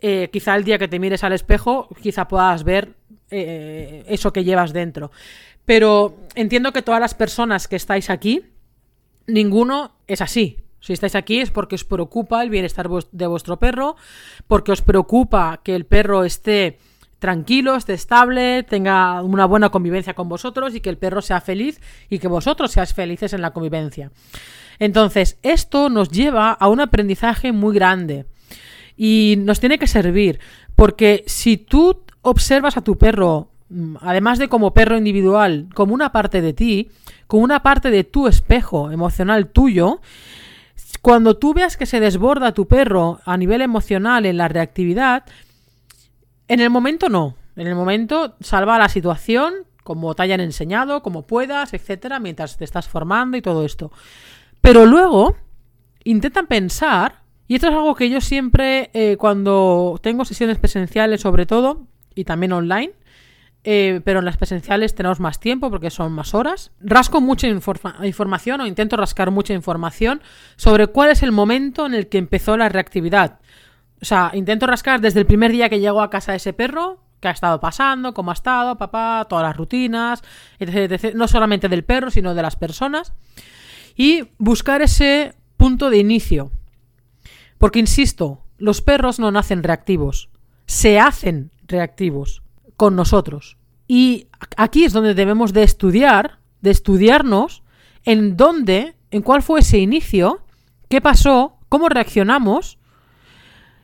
Eh, 0.00 0.30
quizá 0.32 0.56
el 0.56 0.64
día 0.64 0.78
que 0.78 0.88
te 0.88 0.98
mires 0.98 1.22
al 1.24 1.32
espejo, 1.32 1.88
quizá 2.00 2.26
puedas 2.26 2.64
ver 2.64 2.94
eh, 3.30 4.04
eso 4.08 4.32
que 4.32 4.44
llevas 4.44 4.72
dentro. 4.72 5.10
Pero 5.64 6.16
entiendo 6.34 6.72
que 6.72 6.82
todas 6.82 7.00
las 7.00 7.14
personas 7.14 7.68
que 7.68 7.76
estáis 7.76 8.10
aquí, 8.10 8.44
ninguno 9.26 9.92
es 10.06 10.20
así. 10.20 10.58
Si 10.80 10.92
estáis 10.92 11.14
aquí 11.14 11.38
es 11.38 11.52
porque 11.52 11.76
os 11.76 11.84
preocupa 11.84 12.42
el 12.42 12.50
bienestar 12.50 12.88
de 13.12 13.26
vuestro 13.28 13.60
perro, 13.60 13.94
porque 14.48 14.72
os 14.72 14.82
preocupa 14.82 15.60
que 15.62 15.76
el 15.76 15.86
perro 15.86 16.24
esté 16.24 16.78
tranquilo, 17.22 17.76
esté 17.76 17.94
estable, 17.94 18.64
tenga 18.64 19.22
una 19.22 19.46
buena 19.46 19.70
convivencia 19.70 20.12
con 20.12 20.28
vosotros 20.28 20.74
y 20.74 20.80
que 20.80 20.90
el 20.90 20.98
perro 20.98 21.22
sea 21.22 21.40
feliz 21.40 21.80
y 22.10 22.18
que 22.18 22.26
vosotros 22.26 22.72
seáis 22.72 22.92
felices 22.94 23.32
en 23.32 23.42
la 23.42 23.52
convivencia. 23.52 24.10
Entonces, 24.80 25.38
esto 25.44 25.88
nos 25.88 26.08
lleva 26.08 26.50
a 26.50 26.66
un 26.66 26.80
aprendizaje 26.80 27.52
muy 27.52 27.76
grande 27.76 28.26
y 28.96 29.36
nos 29.38 29.60
tiene 29.60 29.78
que 29.78 29.86
servir 29.86 30.40
porque 30.74 31.22
si 31.28 31.58
tú 31.58 32.02
observas 32.22 32.76
a 32.76 32.82
tu 32.82 32.98
perro, 32.98 33.50
mm, 33.68 33.98
además 34.00 34.40
de 34.40 34.48
como 34.48 34.74
perro 34.74 34.98
individual, 34.98 35.68
como 35.76 35.94
una 35.94 36.10
parte 36.10 36.40
de 36.40 36.52
ti, 36.52 36.90
como 37.28 37.44
una 37.44 37.62
parte 37.62 37.92
de 37.92 38.02
tu 38.02 38.26
espejo 38.26 38.90
emocional 38.90 39.46
tuyo, 39.46 40.00
cuando 41.02 41.36
tú 41.36 41.54
veas 41.54 41.76
que 41.76 41.86
se 41.86 42.00
desborda 42.00 42.52
tu 42.52 42.66
perro 42.66 43.20
a 43.24 43.36
nivel 43.36 43.62
emocional 43.62 44.26
en 44.26 44.38
la 44.38 44.48
reactividad, 44.48 45.22
en 46.52 46.60
el 46.60 46.70
momento 46.70 47.08
no. 47.08 47.34
En 47.56 47.66
el 47.66 47.74
momento 47.74 48.36
salva 48.40 48.78
la 48.78 48.88
situación, 48.88 49.54
como 49.82 50.14
te 50.14 50.22
hayan 50.22 50.40
enseñado, 50.40 51.02
como 51.02 51.26
puedas, 51.26 51.72
etcétera, 51.72 52.20
mientras 52.20 52.56
te 52.56 52.64
estás 52.64 52.88
formando 52.88 53.36
y 53.36 53.42
todo 53.42 53.64
esto. 53.64 53.90
Pero 54.60 54.84
luego, 54.84 55.36
intenta 56.04 56.42
pensar, 56.44 57.22
y 57.48 57.54
esto 57.54 57.68
es 57.68 57.74
algo 57.74 57.94
que 57.94 58.10
yo 58.10 58.20
siempre, 58.20 58.90
eh, 58.92 59.16
cuando 59.18 59.98
tengo 60.02 60.24
sesiones 60.24 60.58
presenciales 60.58 61.22
sobre 61.22 61.46
todo, 61.46 61.86
y 62.14 62.24
también 62.24 62.52
online, 62.52 62.92
eh, 63.64 64.00
pero 64.04 64.18
en 64.18 64.24
las 64.24 64.36
presenciales 64.36 64.94
tenemos 64.94 65.20
más 65.20 65.40
tiempo 65.40 65.70
porque 65.70 65.90
son 65.90 66.12
más 66.12 66.34
horas. 66.34 66.72
Rasco 66.80 67.20
mucha 67.20 67.46
información 67.48 68.60
o 68.60 68.66
intento 68.66 68.96
rascar 68.96 69.30
mucha 69.30 69.54
información 69.54 70.20
sobre 70.56 70.88
cuál 70.88 71.10
es 71.10 71.22
el 71.22 71.32
momento 71.32 71.86
en 71.86 71.94
el 71.94 72.08
que 72.08 72.18
empezó 72.18 72.56
la 72.56 72.68
reactividad. 72.68 73.38
O 74.02 74.04
sea, 74.04 74.32
intento 74.34 74.66
rascar 74.66 75.00
desde 75.00 75.20
el 75.20 75.26
primer 75.26 75.52
día 75.52 75.68
que 75.68 75.78
llegó 75.78 76.02
a 76.02 76.10
casa 76.10 76.34
ese 76.34 76.52
perro, 76.52 76.98
qué 77.20 77.28
ha 77.28 77.30
estado 77.30 77.60
pasando, 77.60 78.12
cómo 78.12 78.32
ha 78.32 78.34
estado, 78.34 78.76
papá, 78.76 79.24
todas 79.28 79.44
las 79.44 79.56
rutinas, 79.56 80.22
etc, 80.58 81.14
no 81.14 81.28
solamente 81.28 81.68
del 81.68 81.84
perro, 81.84 82.10
sino 82.10 82.34
de 82.34 82.42
las 82.42 82.56
personas. 82.56 83.12
Y 83.94 84.24
buscar 84.38 84.82
ese 84.82 85.36
punto 85.56 85.88
de 85.88 85.98
inicio. 85.98 86.50
Porque, 87.58 87.78
insisto, 87.78 88.42
los 88.58 88.82
perros 88.82 89.20
no 89.20 89.30
nacen 89.30 89.62
reactivos, 89.62 90.30
se 90.66 90.98
hacen 90.98 91.52
reactivos 91.68 92.42
con 92.76 92.96
nosotros. 92.96 93.56
Y 93.86 94.26
aquí 94.56 94.84
es 94.84 94.92
donde 94.92 95.14
debemos 95.14 95.52
de 95.52 95.62
estudiar, 95.62 96.40
de 96.60 96.72
estudiarnos 96.72 97.62
en 98.04 98.36
dónde, 98.36 98.96
en 99.12 99.22
cuál 99.22 99.42
fue 99.42 99.60
ese 99.60 99.78
inicio, 99.78 100.40
qué 100.88 101.00
pasó, 101.00 101.58
cómo 101.68 101.88
reaccionamos 101.88 102.78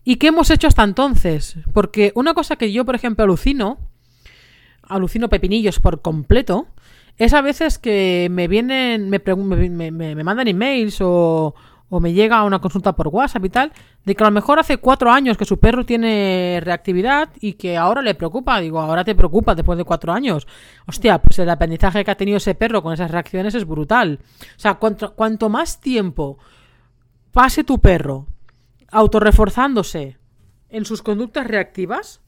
y 0.08 0.16
qué 0.16 0.28
hemos 0.28 0.50
hecho 0.50 0.68
hasta 0.68 0.84
entonces. 0.84 1.58
Porque 1.74 2.12
una 2.14 2.32
cosa 2.32 2.56
que 2.56 2.72
yo, 2.72 2.86
por 2.86 2.94
ejemplo, 2.94 3.24
alucino, 3.24 3.76
alucino 4.82 5.28
pepinillos 5.28 5.80
por 5.80 6.00
completo, 6.00 6.66
es 7.18 7.34
a 7.34 7.42
veces 7.42 7.78
que 7.78 8.28
me 8.30 8.48
vienen, 8.48 9.10
me, 9.10 9.20
me, 9.20 9.90
me 9.90 10.24
mandan 10.24 10.48
emails 10.48 11.02
o, 11.02 11.54
o 11.90 12.00
me 12.00 12.14
llega 12.14 12.42
una 12.44 12.58
consulta 12.58 12.96
por 12.96 13.08
WhatsApp 13.08 13.44
y 13.44 13.48
tal, 13.50 13.72
de 14.06 14.14
que 14.14 14.24
a 14.24 14.28
lo 14.28 14.32
mejor 14.32 14.58
hace 14.58 14.78
cuatro 14.78 15.10
años 15.10 15.36
que 15.36 15.44
su 15.44 15.58
perro 15.58 15.84
tiene 15.84 16.58
reactividad 16.64 17.28
y 17.42 17.52
que 17.52 17.76
ahora 17.76 18.00
le 18.00 18.14
preocupa. 18.14 18.60
Digo, 18.60 18.80
ahora 18.80 19.04
te 19.04 19.14
preocupa 19.14 19.54
después 19.54 19.76
de 19.76 19.84
cuatro 19.84 20.14
años. 20.14 20.46
Hostia, 20.86 21.18
pues 21.18 21.38
el 21.38 21.50
aprendizaje 21.50 22.02
que 22.02 22.10
ha 22.10 22.16
tenido 22.16 22.38
ese 22.38 22.54
perro 22.54 22.82
con 22.82 22.94
esas 22.94 23.10
reacciones 23.10 23.54
es 23.54 23.66
brutal. 23.66 24.20
O 24.22 24.58
sea, 24.58 24.76
cuanto, 24.76 25.14
cuanto 25.14 25.50
más 25.50 25.82
tiempo 25.82 26.38
pase 27.30 27.62
tu 27.62 27.78
perro 27.78 28.26
autorreforzándose 28.90 30.18
en 30.68 30.84
sus 30.84 31.02
conductas 31.02 31.46
reactivas, 31.46 32.20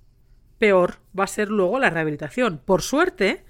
peor 0.58 0.98
va 1.18 1.24
a 1.24 1.28
ser 1.28 1.48
luego 1.48 1.78
la 1.78 1.90
rehabilitación. 1.90 2.60
Por 2.64 2.82
suerte, 2.82 3.44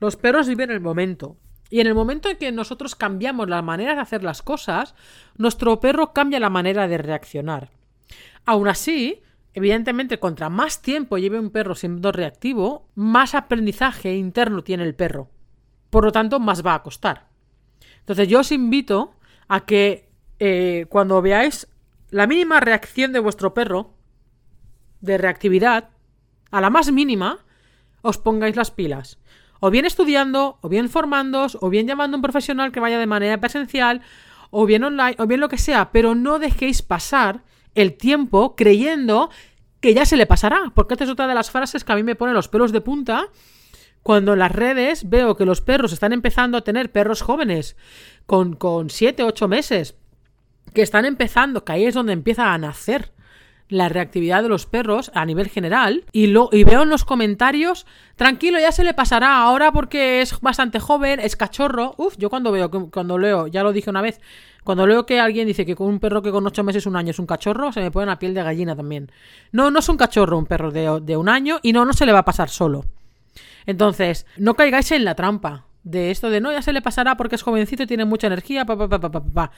los 0.00 0.16
perros 0.16 0.48
viven 0.48 0.70
el 0.70 0.80
momento. 0.80 1.36
Y 1.70 1.80
en 1.80 1.86
el 1.86 1.94
momento 1.94 2.28
en 2.28 2.36
que 2.36 2.52
nosotros 2.52 2.94
cambiamos 2.94 3.48
la 3.48 3.62
manera 3.62 3.94
de 3.94 4.00
hacer 4.00 4.22
las 4.22 4.42
cosas, 4.42 4.94
nuestro 5.36 5.80
perro 5.80 6.12
cambia 6.12 6.38
la 6.38 6.50
manera 6.50 6.86
de 6.86 6.98
reaccionar. 6.98 7.70
Aún 8.44 8.68
así, 8.68 9.22
evidentemente, 9.54 10.20
contra 10.20 10.48
más 10.48 10.82
tiempo 10.82 11.18
lleve 11.18 11.40
un 11.40 11.50
perro 11.50 11.74
siendo 11.74 12.12
reactivo, 12.12 12.88
más 12.94 13.34
aprendizaje 13.34 14.14
interno 14.14 14.62
tiene 14.62 14.84
el 14.84 14.94
perro. 14.94 15.30
Por 15.90 16.04
lo 16.04 16.12
tanto, 16.12 16.38
más 16.38 16.64
va 16.64 16.74
a 16.74 16.82
costar. 16.82 17.28
Entonces, 18.00 18.28
yo 18.28 18.40
os 18.40 18.52
invito 18.52 19.14
a 19.48 19.64
que 19.64 20.10
eh, 20.38 20.86
cuando 20.90 21.22
veáis 21.22 21.66
la 22.14 22.28
mínima 22.28 22.60
reacción 22.60 23.12
de 23.12 23.18
vuestro 23.18 23.54
perro, 23.54 23.90
de 25.00 25.18
reactividad, 25.18 25.90
a 26.52 26.60
la 26.60 26.70
más 26.70 26.92
mínima, 26.92 27.40
os 28.02 28.18
pongáis 28.18 28.54
las 28.54 28.70
pilas. 28.70 29.18
O 29.58 29.68
bien 29.68 29.84
estudiando, 29.84 30.58
o 30.60 30.68
bien 30.68 30.88
formándoos, 30.88 31.58
o 31.60 31.70
bien 31.70 31.88
llamando 31.88 32.14
a 32.14 32.18
un 32.18 32.22
profesional 32.22 32.70
que 32.70 32.78
vaya 32.78 33.00
de 33.00 33.08
manera 33.08 33.40
presencial, 33.40 34.00
o 34.50 34.64
bien 34.64 34.84
online, 34.84 35.16
o 35.18 35.26
bien 35.26 35.40
lo 35.40 35.48
que 35.48 35.58
sea, 35.58 35.90
pero 35.90 36.14
no 36.14 36.38
dejéis 36.38 36.82
pasar 36.82 37.42
el 37.74 37.96
tiempo 37.96 38.54
creyendo 38.54 39.30
que 39.80 39.92
ya 39.92 40.06
se 40.06 40.16
le 40.16 40.26
pasará, 40.26 40.70
porque 40.72 40.94
esta 40.94 41.02
es 41.02 41.10
otra 41.10 41.26
de 41.26 41.34
las 41.34 41.50
frases 41.50 41.82
que 41.82 41.92
a 41.94 41.96
mí 41.96 42.04
me 42.04 42.14
pone 42.14 42.32
los 42.32 42.46
pelos 42.46 42.70
de 42.70 42.80
punta 42.80 43.26
cuando 44.04 44.34
en 44.34 44.38
las 44.38 44.52
redes 44.52 45.08
veo 45.10 45.34
que 45.36 45.46
los 45.46 45.62
perros 45.62 45.92
están 45.92 46.12
empezando 46.12 46.58
a 46.58 46.62
tener 46.62 46.92
perros 46.92 47.22
jóvenes 47.22 47.76
con, 48.26 48.54
con 48.54 48.88
7, 48.88 49.24
8 49.24 49.48
meses, 49.48 49.96
que 50.74 50.82
están 50.82 51.04
empezando, 51.04 51.64
que 51.64 51.72
ahí 51.72 51.84
es 51.86 51.94
donde 51.94 52.12
empieza 52.12 52.52
a 52.52 52.58
nacer 52.58 53.12
la 53.68 53.88
reactividad 53.88 54.42
de 54.42 54.48
los 54.48 54.66
perros 54.66 55.10
a 55.14 55.24
nivel 55.24 55.48
general 55.48 56.04
y, 56.12 56.26
lo, 56.26 56.50
y 56.52 56.64
veo 56.64 56.82
en 56.82 56.90
los 56.90 57.04
comentarios, 57.04 57.86
tranquilo, 58.16 58.58
ya 58.60 58.72
se 58.72 58.84
le 58.84 58.92
pasará 58.92 59.38
ahora 59.38 59.72
porque 59.72 60.20
es 60.20 60.38
bastante 60.40 60.80
joven, 60.80 61.18
es 61.18 61.34
cachorro. 61.36 61.94
Uf, 61.96 62.16
yo 62.18 62.28
cuando 62.28 62.52
veo, 62.52 62.70
cuando 62.90 63.16
leo, 63.16 63.46
ya 63.46 63.62
lo 63.62 63.72
dije 63.72 63.88
una 63.88 64.02
vez, 64.02 64.20
cuando 64.64 64.86
leo 64.86 65.06
que 65.06 65.18
alguien 65.18 65.46
dice 65.46 65.64
que 65.64 65.74
con 65.74 65.86
un 65.86 65.98
perro 65.98 66.22
que 66.22 66.30
con 66.30 66.46
ocho 66.46 66.62
meses, 66.62 66.86
un 66.86 66.96
año 66.96 67.10
es 67.10 67.18
un 67.18 67.26
cachorro, 67.26 67.72
se 67.72 67.80
me 67.80 67.90
pone 67.90 68.06
la 68.06 68.18
piel 68.18 68.34
de 68.34 68.42
gallina 68.42 68.76
también. 68.76 69.10
No, 69.52 69.70
no 69.70 69.78
es 69.78 69.88
un 69.88 69.96
cachorro 69.96 70.36
un 70.36 70.46
perro 70.46 70.70
de, 70.70 71.00
de 71.02 71.16
un 71.16 71.28
año 71.28 71.58
y 71.62 71.72
no, 71.72 71.84
no 71.84 71.92
se 71.94 72.04
le 72.04 72.12
va 72.12 72.20
a 72.20 72.24
pasar 72.24 72.50
solo. 72.50 72.84
Entonces, 73.66 74.26
no 74.36 74.54
caigáis 74.54 74.92
en 74.92 75.04
la 75.04 75.14
trampa 75.14 75.64
de 75.84 76.10
esto 76.10 76.30
de 76.30 76.40
no, 76.40 76.50
ya 76.50 76.62
se 76.62 76.72
le 76.72 76.82
pasará 76.82 77.16
porque 77.16 77.36
es 77.36 77.42
jovencito 77.42 77.82
y 77.82 77.86
tiene 77.86 78.04
mucha 78.04 78.26
energía, 78.26 78.64
pa, 78.64 78.76
pa, 78.76 78.88
pa, 78.88 79.00
pa, 79.00 79.10
pa, 79.10 79.22
pa. 79.22 79.50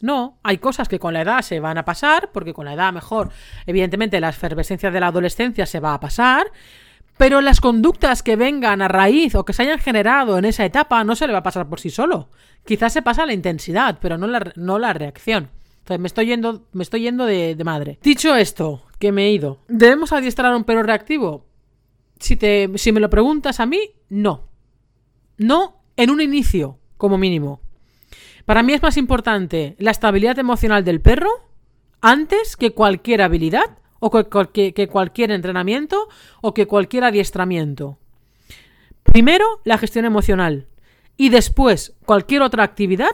No, 0.00 0.38
hay 0.42 0.58
cosas 0.58 0.88
que 0.88 0.98
con 0.98 1.12
la 1.12 1.22
edad 1.22 1.42
se 1.42 1.60
van 1.60 1.78
a 1.78 1.84
pasar, 1.84 2.30
porque 2.32 2.54
con 2.54 2.64
la 2.64 2.74
edad 2.74 2.92
mejor, 2.92 3.30
evidentemente 3.66 4.20
la 4.20 4.30
efervescencia 4.30 4.90
de 4.90 5.00
la 5.00 5.08
adolescencia 5.08 5.66
se 5.66 5.80
va 5.80 5.94
a 5.94 6.00
pasar, 6.00 6.46
pero 7.18 7.42
las 7.42 7.60
conductas 7.60 8.22
que 8.22 8.36
vengan 8.36 8.80
a 8.80 8.88
raíz 8.88 9.34
o 9.34 9.44
que 9.44 9.52
se 9.52 9.62
hayan 9.62 9.78
generado 9.78 10.38
en 10.38 10.46
esa 10.46 10.64
etapa 10.64 11.04
no 11.04 11.14
se 11.14 11.26
le 11.26 11.34
va 11.34 11.40
a 11.40 11.42
pasar 11.42 11.68
por 11.68 11.78
sí 11.78 11.90
solo. 11.90 12.30
Quizás 12.64 12.94
se 12.94 13.02
pasa 13.02 13.26
la 13.26 13.34
intensidad, 13.34 13.98
pero 14.00 14.16
no 14.16 14.26
la, 14.26 14.52
no 14.56 14.78
la 14.78 14.94
reacción. 14.94 15.50
Entonces 15.80 16.00
me 16.00 16.06
estoy 16.06 16.26
yendo, 16.26 16.66
me 16.72 16.82
estoy 16.82 17.02
yendo 17.02 17.26
de, 17.26 17.54
de 17.54 17.64
madre. 17.64 17.98
Dicho 18.02 18.34
esto, 18.34 18.86
que 18.98 19.12
me 19.12 19.26
he 19.26 19.32
ido, 19.32 19.58
¿debemos 19.68 20.12
adiestrar 20.12 20.52
a 20.52 20.56
un 20.56 20.64
perro 20.64 20.82
reactivo? 20.82 21.44
Si, 22.18 22.36
te, 22.36 22.70
si 22.76 22.92
me 22.92 23.00
lo 23.00 23.10
preguntas 23.10 23.60
a 23.60 23.66
mí, 23.66 23.80
no. 24.08 24.48
No 25.36 25.82
en 25.96 26.10
un 26.10 26.22
inicio, 26.22 26.78
como 26.96 27.18
mínimo. 27.18 27.60
Para 28.44 28.62
mí 28.62 28.72
es 28.72 28.82
más 28.82 28.96
importante 28.96 29.76
la 29.78 29.90
estabilidad 29.90 30.38
emocional 30.38 30.84
del 30.84 31.00
perro 31.00 31.30
antes 32.00 32.56
que 32.56 32.72
cualquier 32.72 33.22
habilidad 33.22 33.78
o 33.98 34.10
que, 34.10 34.88
cualquier 34.88 35.30
entrenamiento 35.30 36.08
o 36.40 36.54
que 36.54 36.66
cualquier 36.66 37.04
adiestramiento. 37.04 37.98
Primero, 39.02 39.60
la 39.64 39.78
gestión 39.78 40.04
emocional 40.04 40.66
y 41.16 41.28
después 41.28 41.94
cualquier 42.06 42.42
otra 42.42 42.64
actividad 42.64 43.10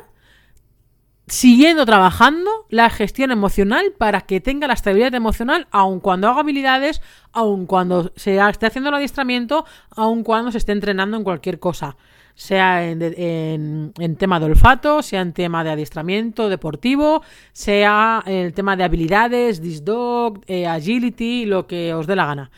siguiendo 1.28 1.84
trabajando 1.86 2.50
la 2.68 2.88
gestión 2.90 3.32
emocional 3.32 3.92
para 3.98 4.20
que 4.22 4.40
tenga 4.40 4.68
la 4.68 4.74
estabilidad 4.74 5.14
emocional 5.14 5.66
aun 5.70 6.00
cuando 6.00 6.28
haga 6.28 6.40
habilidades, 6.40 7.02
aun 7.32 7.66
cuando 7.66 8.12
se 8.16 8.38
esté 8.38 8.66
haciendo 8.66 8.90
el 8.90 8.96
adiestramiento, 8.96 9.64
aun 9.90 10.22
cuando 10.22 10.52
se 10.52 10.58
esté 10.58 10.72
entrenando 10.72 11.16
en 11.16 11.24
cualquier 11.24 11.58
cosa 11.58 11.96
sea 12.36 12.86
en, 12.86 13.92
tema 14.18 14.38
de 14.38 14.46
olfato, 14.46 15.02
sea 15.02 15.22
en 15.22 15.32
tema 15.32 15.64
de 15.64 15.70
adiestramiento 15.70 16.50
deportivo, 16.50 17.22
sea 17.52 18.22
en 18.26 18.34
el 18.34 18.52
tema 18.52 18.76
de 18.76 18.84
habilidades, 18.84 19.62
disdog, 19.62 20.40
eh, 20.46 20.66
agility, 20.66 21.46
lo 21.46 21.66
que 21.66 21.94
os 21.94 22.06
dé 22.06 22.14
la 22.14 22.26
gana. 22.26 22.50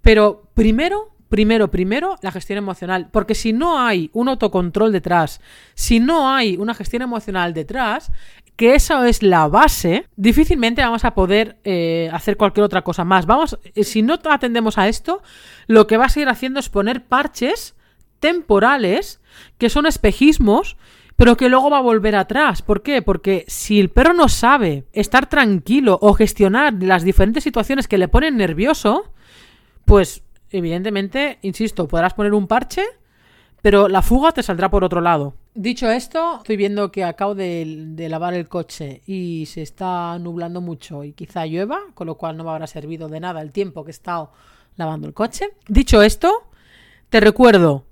Pero 0.00 0.44
primero, 0.54 1.13
primero, 1.28 1.70
primero, 1.70 2.16
la 2.22 2.32
gestión 2.32 2.58
emocional. 2.58 3.08
Porque 3.10 3.34
si 3.34 3.52
no 3.52 3.78
hay 3.78 4.10
un 4.12 4.28
autocontrol 4.28 4.92
detrás, 4.92 5.40
si 5.74 6.00
no 6.00 6.32
hay 6.32 6.56
una 6.56 6.74
gestión 6.74 7.02
emocional 7.02 7.54
detrás, 7.54 8.12
que 8.56 8.74
esa 8.74 9.08
es 9.08 9.22
la 9.22 9.48
base, 9.48 10.06
difícilmente 10.16 10.82
vamos 10.82 11.04
a 11.04 11.14
poder 11.14 11.58
eh, 11.64 12.08
hacer 12.12 12.36
cualquier 12.36 12.64
otra 12.64 12.82
cosa 12.82 13.04
más. 13.04 13.26
Vamos, 13.26 13.58
eh, 13.74 13.84
si 13.84 14.02
no 14.02 14.18
atendemos 14.24 14.78
a 14.78 14.88
esto, 14.88 15.22
lo 15.66 15.86
que 15.86 15.96
va 15.96 16.06
a 16.06 16.08
seguir 16.08 16.28
haciendo 16.28 16.60
es 16.60 16.68
poner 16.68 17.04
parches 17.04 17.74
temporales 18.20 19.20
que 19.58 19.70
son 19.70 19.86
espejismos, 19.86 20.76
pero 21.16 21.36
que 21.36 21.48
luego 21.48 21.70
va 21.70 21.78
a 21.78 21.82
volver 21.82 22.16
atrás. 22.16 22.62
¿Por 22.62 22.82
qué? 22.82 23.02
Porque 23.02 23.44
si 23.48 23.80
el 23.80 23.90
perro 23.90 24.14
no 24.14 24.28
sabe 24.28 24.84
estar 24.92 25.28
tranquilo 25.28 25.98
o 26.00 26.14
gestionar 26.14 26.74
las 26.80 27.04
diferentes 27.04 27.44
situaciones 27.44 27.88
que 27.88 27.98
le 27.98 28.08
ponen 28.08 28.36
nervioso, 28.36 29.12
pues 29.84 30.23
evidentemente, 30.54 31.38
insisto, 31.42 31.88
podrás 31.88 32.14
poner 32.14 32.32
un 32.32 32.46
parche, 32.46 32.82
pero 33.60 33.88
la 33.88 34.02
fuga 34.02 34.32
te 34.32 34.42
saldrá 34.42 34.70
por 34.70 34.84
otro 34.84 35.00
lado. 35.00 35.34
Dicho 35.54 35.90
esto, 35.90 36.36
estoy 36.38 36.56
viendo 36.56 36.92
que 36.92 37.02
acabo 37.02 37.34
de, 37.34 37.94
lavar 38.08 38.34
el 38.34 38.48
coche 38.48 39.02
y 39.06 39.46
se 39.46 39.62
está 39.62 40.18
nublando 40.18 40.60
mucho 40.60 41.02
y 41.02 41.12
quizá 41.12 41.46
llueva, 41.46 41.80
con 41.94 42.06
lo 42.06 42.16
cual 42.16 42.36
no 42.36 42.44
me 42.44 42.50
habrá 42.50 42.66
servido 42.66 43.08
de 43.08 43.20
nada 43.20 43.40
el 43.40 43.52
tiempo 43.52 43.84
que 43.84 43.90
he 43.90 43.92
estado 43.92 44.32
lavando 44.76 45.08
el 45.08 45.14
coche. 45.14 45.50
Dicho 45.68 46.02
esto, 46.02 46.48
te 47.08 47.20
recuerdo 47.20 47.84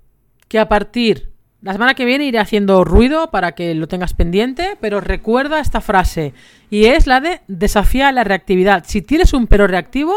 que 0.47 0.59
a 0.59 0.69
partir 0.69 1.33
la 1.61 1.71
semana 1.71 1.93
que 1.93 2.03
viene 2.03 2.25
iré 2.25 2.39
haciendo 2.39 2.83
ruido 2.83 3.31
para 3.31 3.53
que 3.53 3.73
lo 3.73 3.87
tengas 3.87 4.13
pendiente, 4.13 4.77
pero 4.81 4.99
recuerda 4.99 5.61
esta 5.61 5.79
frase 5.79 6.33
y 6.69 6.85
es 6.85 7.07
la 7.07 7.21
de 7.21 7.39
desafía 7.47 8.11
la 8.11 8.25
reactividad. 8.25 8.83
Si 8.85 9.01
tienes 9.01 9.33
un 9.33 9.47
perro 9.47 9.67
reactivo, 9.67 10.13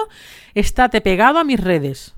estate 0.55 1.01
pegado 1.01 1.39
a 1.39 1.45
mis 1.45 1.61
redes. 1.61 2.16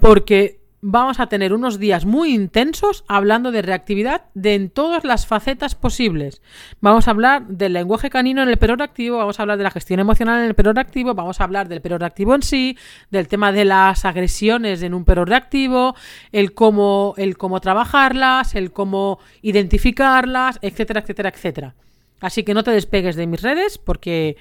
Porque 0.00 0.58
vamos 0.80 1.18
a 1.18 1.26
tener 1.26 1.52
unos 1.52 1.78
días 1.78 2.04
muy 2.04 2.32
intensos 2.32 3.04
hablando 3.08 3.50
de 3.50 3.62
reactividad 3.62 4.26
de 4.34 4.54
en 4.54 4.70
todas 4.70 5.04
las 5.04 5.26
facetas 5.26 5.74
posibles. 5.74 6.40
Vamos 6.80 7.08
a 7.08 7.10
hablar 7.10 7.46
del 7.48 7.72
lenguaje 7.72 8.10
canino 8.10 8.42
en 8.42 8.48
el 8.48 8.58
perro 8.58 8.76
reactivo, 8.76 9.18
vamos 9.18 9.38
a 9.38 9.42
hablar 9.42 9.58
de 9.58 9.64
la 9.64 9.70
gestión 9.70 10.00
emocional 10.00 10.40
en 10.40 10.46
el 10.46 10.54
perro 10.54 10.72
reactivo, 10.72 11.14
vamos 11.14 11.40
a 11.40 11.44
hablar 11.44 11.68
del 11.68 11.80
perro 11.80 11.98
reactivo 11.98 12.34
en 12.34 12.42
sí, 12.42 12.78
del 13.10 13.26
tema 13.26 13.50
de 13.50 13.64
las 13.64 14.04
agresiones 14.04 14.82
en 14.82 14.94
un 14.94 15.04
perro 15.04 15.24
reactivo, 15.24 15.96
el 16.30 16.54
cómo, 16.54 17.14
el 17.16 17.36
cómo 17.36 17.60
trabajarlas, 17.60 18.54
el 18.54 18.72
cómo 18.72 19.18
identificarlas, 19.42 20.58
etcétera, 20.62 21.00
etcétera, 21.00 21.30
etcétera. 21.30 21.74
Así 22.20 22.42
que 22.42 22.54
no 22.54 22.64
te 22.64 22.72
despegues 22.72 23.16
de 23.16 23.26
mis 23.26 23.42
redes 23.42 23.78
porque 23.78 24.36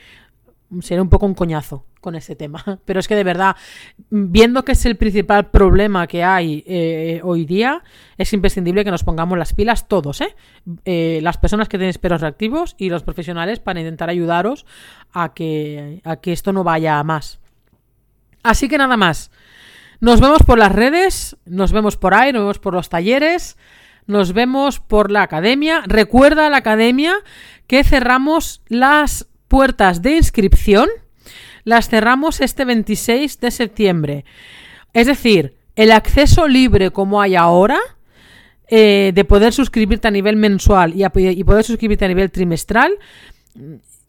seré 0.82 1.02
un 1.02 1.10
poco 1.10 1.26
un 1.26 1.34
coñazo 1.34 1.86
con 2.02 2.16
este 2.16 2.36
tema. 2.36 2.64
Pero 2.86 3.00
es 3.00 3.08
que 3.08 3.16
de 3.16 3.24
verdad, 3.24 3.56
viendo 4.10 4.64
que 4.64 4.74
es 4.74 4.86
el 4.86 4.96
principal 4.96 5.50
problema 5.50 6.08
que 6.08 6.24
hay 6.24 6.64
eh, 6.68 7.22
hoy 7.24 7.46
día, 7.46 7.84
es 8.18 8.34
imprescindible 8.34 8.84
que 8.84 8.92
nos 8.92 9.04
pongamos 9.04 9.38
las 9.38 9.54
pilas 9.54 9.88
todos, 9.88 10.22
¿eh? 10.22 10.36
¿eh? 10.86 11.20
las 11.22 11.38
personas 11.38 11.70
que 11.70 11.78
tenéis 11.78 11.98
perros 11.98 12.22
reactivos 12.22 12.76
y 12.78 12.90
los 12.90 13.04
profesionales 13.04 13.60
para 13.60 13.80
intentar 13.80 14.10
ayudaros 14.10 14.66
a 15.12 15.34
que, 15.34 16.02
a 16.04 16.18
que 16.18 16.34
esto 16.34 16.54
no 16.54 16.64
vaya 16.64 17.00
a 17.00 17.04
más. 17.04 17.40
Así 18.44 18.68
que 18.68 18.78
nada 18.78 18.98
más. 18.98 19.32
Nos 20.00 20.22
vemos 20.22 20.44
por 20.44 20.60
las 20.60 20.72
redes, 20.72 21.38
nos 21.46 21.72
vemos 21.72 21.98
por 21.98 22.14
ahí, 22.14 22.32
nos 22.32 22.44
vemos 22.44 22.60
por 22.60 22.76
los 22.76 22.88
talleres, 22.88 23.58
nos 24.06 24.32
vemos 24.32 24.80
por 24.80 25.12
la 25.12 25.24
academia. 25.24 25.82
Recuerda 25.88 26.50
la 26.52 26.58
academia 26.58 27.16
que 27.66 27.84
cerramos 27.84 28.62
las 28.68 29.28
puertas 29.48 30.02
de 30.02 30.18
inscripción 30.18 30.90
las 31.64 31.90
cerramos 31.90 32.40
este 32.42 32.64
26 32.64 33.40
de 33.40 33.52
septiembre. 33.52 34.26
Es 34.94 35.08
decir, 35.08 35.56
el 35.76 35.92
acceso 35.92 36.48
libre 36.48 36.92
como 36.92 37.22
hay 37.22 37.36
ahora, 37.36 37.78
eh, 38.70 39.12
de 39.14 39.26
poder 39.26 39.54
suscribirte 39.54 40.08
a 40.08 40.12
nivel 40.12 40.36
mensual 40.36 40.94
y, 40.96 41.06
y, 41.06 41.44
poder 41.44 41.64
suscribirte 41.64 42.06
a 42.06 42.08
nivel 42.08 42.32
trimestral, 42.32 42.94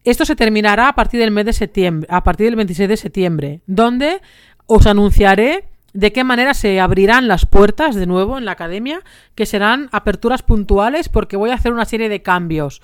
esto 0.04 0.24
se 0.24 0.36
terminará 0.36 0.88
a 0.88 0.94
partir 0.94 1.20
del 1.20 1.30
mes 1.30 1.44
de 1.44 1.52
septiembre, 1.52 2.08
a 2.10 2.24
partir 2.24 2.46
del 2.46 2.56
26 2.56 2.88
de 2.88 2.96
septiembre, 2.96 3.60
donde 3.66 4.20
os 4.66 4.86
anunciaré 4.86 5.64
de 5.92 6.12
qué 6.12 6.24
manera 6.24 6.54
se 6.54 6.80
abrirán 6.80 7.28
las 7.28 7.46
puertas 7.46 7.94
de 7.94 8.06
nuevo 8.06 8.38
en 8.38 8.44
la 8.44 8.52
academia, 8.52 9.02
que 9.34 9.46
serán 9.46 9.88
aperturas 9.92 10.42
puntuales 10.42 11.08
porque 11.08 11.36
voy 11.36 11.50
a 11.50 11.54
hacer 11.54 11.72
una 11.72 11.84
serie 11.84 12.08
de 12.08 12.22
cambios 12.22 12.80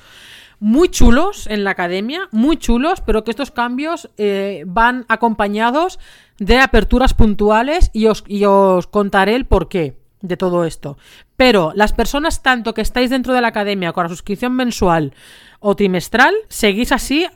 muy 0.65 0.89
chulos 0.89 1.47
en 1.47 1.63
la 1.63 1.73
academia, 1.73 2.27
muy 2.33 2.57
chulos, 2.57 3.03
pero 3.03 3.23
que 3.23 3.31
estos 3.31 3.51
cambios 3.51 4.09
eh, 4.17 4.65
van 4.67 5.05
acompañados 5.09 5.99
de 6.39 6.59
aperturas 6.59 7.13
puntuales 7.13 7.91
y 7.93 8.07
os, 8.07 8.25
y 8.27 8.47
os 8.47 8.87
contaré 8.87 9.35
el 9.35 9.45
porqué 9.45 9.99
de 10.23 10.39
todo 10.39 10.65
esto. 10.65 10.97
Pero 11.37 11.73
las 11.75 11.93
personas 11.93 12.43
tanto 12.43 12.73
que 12.73 12.81
estáis 12.81 13.11
dentro 13.11 13.35
de 13.35 13.43
la 13.43 13.49
academia 13.49 13.93
con 13.93 14.05
la 14.05 14.09
suscripción 14.09 14.55
mensual 14.55 15.13
o 15.61 15.77
trimestral, 15.77 16.35
seguís 16.49 16.93
así, 16.93 17.27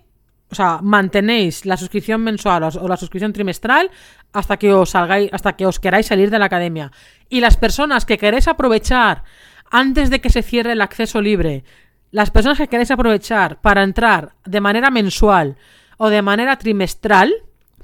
o 0.50 0.54
sea, 0.54 0.78
mantenéis 0.82 1.66
la 1.66 1.76
suscripción 1.76 2.22
mensual 2.22 2.62
o 2.80 2.88
la 2.88 2.96
suscripción 2.96 3.34
trimestral 3.34 3.90
hasta 4.32 4.56
que 4.56 4.72
os 4.72 4.88
salgáis, 4.88 5.28
hasta 5.34 5.54
que 5.54 5.66
os 5.66 5.80
queráis 5.80 6.06
salir 6.06 6.30
de 6.30 6.38
la 6.38 6.46
academia. 6.46 6.92
Y 7.28 7.40
las 7.40 7.58
personas 7.58 8.06
que 8.06 8.16
queréis 8.16 8.48
aprovechar 8.48 9.24
antes 9.70 10.08
de 10.08 10.22
que 10.22 10.30
se 10.30 10.42
cierre 10.42 10.72
el 10.72 10.80
acceso 10.80 11.20
libre 11.20 11.64
las 12.10 12.30
personas 12.30 12.58
que 12.58 12.68
queréis 12.68 12.90
aprovechar 12.90 13.60
para 13.60 13.82
entrar 13.82 14.34
de 14.44 14.60
manera 14.60 14.90
mensual 14.90 15.56
o 15.98 16.08
de 16.08 16.22
manera 16.22 16.56
trimestral, 16.56 17.34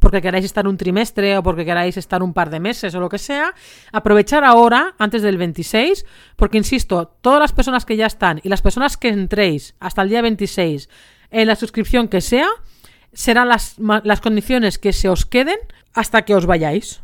porque 0.01 0.23
queráis 0.23 0.45
estar 0.45 0.67
un 0.67 0.77
trimestre 0.77 1.37
o 1.37 1.43
porque 1.43 1.65
queráis 1.65 1.97
estar 1.97 2.23
un 2.23 2.33
par 2.33 2.51
de 2.51 2.61
meses 2.61 2.95
o 2.95 3.01
lo 3.01 3.09
que 3.09 3.19
sea, 3.19 3.55
aprovechar 3.93 4.45
ahora, 4.45 4.95
antes 4.99 5.23
del 5.23 5.37
26, 5.37 6.05
porque 6.37 6.59
insisto, 6.59 7.17
todas 7.21 7.41
las 7.41 7.53
personas 7.53 7.85
que 7.85 7.97
ya 7.97 8.07
están 8.07 8.41
y 8.43 8.49
las 8.49 8.63
personas 8.63 8.97
que 8.97 9.09
entréis 9.09 9.75
hasta 9.81 10.03
el 10.03 10.09
día 10.09 10.23
26 10.23 10.89
en 11.31 11.47
la 11.47 11.57
suscripción 11.57 12.09
que 12.09 12.21
sea, 12.21 12.49
serán 13.13 13.49
las, 13.49 13.77
las 13.79 14.21
condiciones 14.21 14.79
que 14.79 14.93
se 14.93 15.09
os 15.09 15.25
queden 15.25 15.59
hasta 15.93 16.23
que 16.23 16.35
os 16.35 16.47
vayáis. 16.47 17.04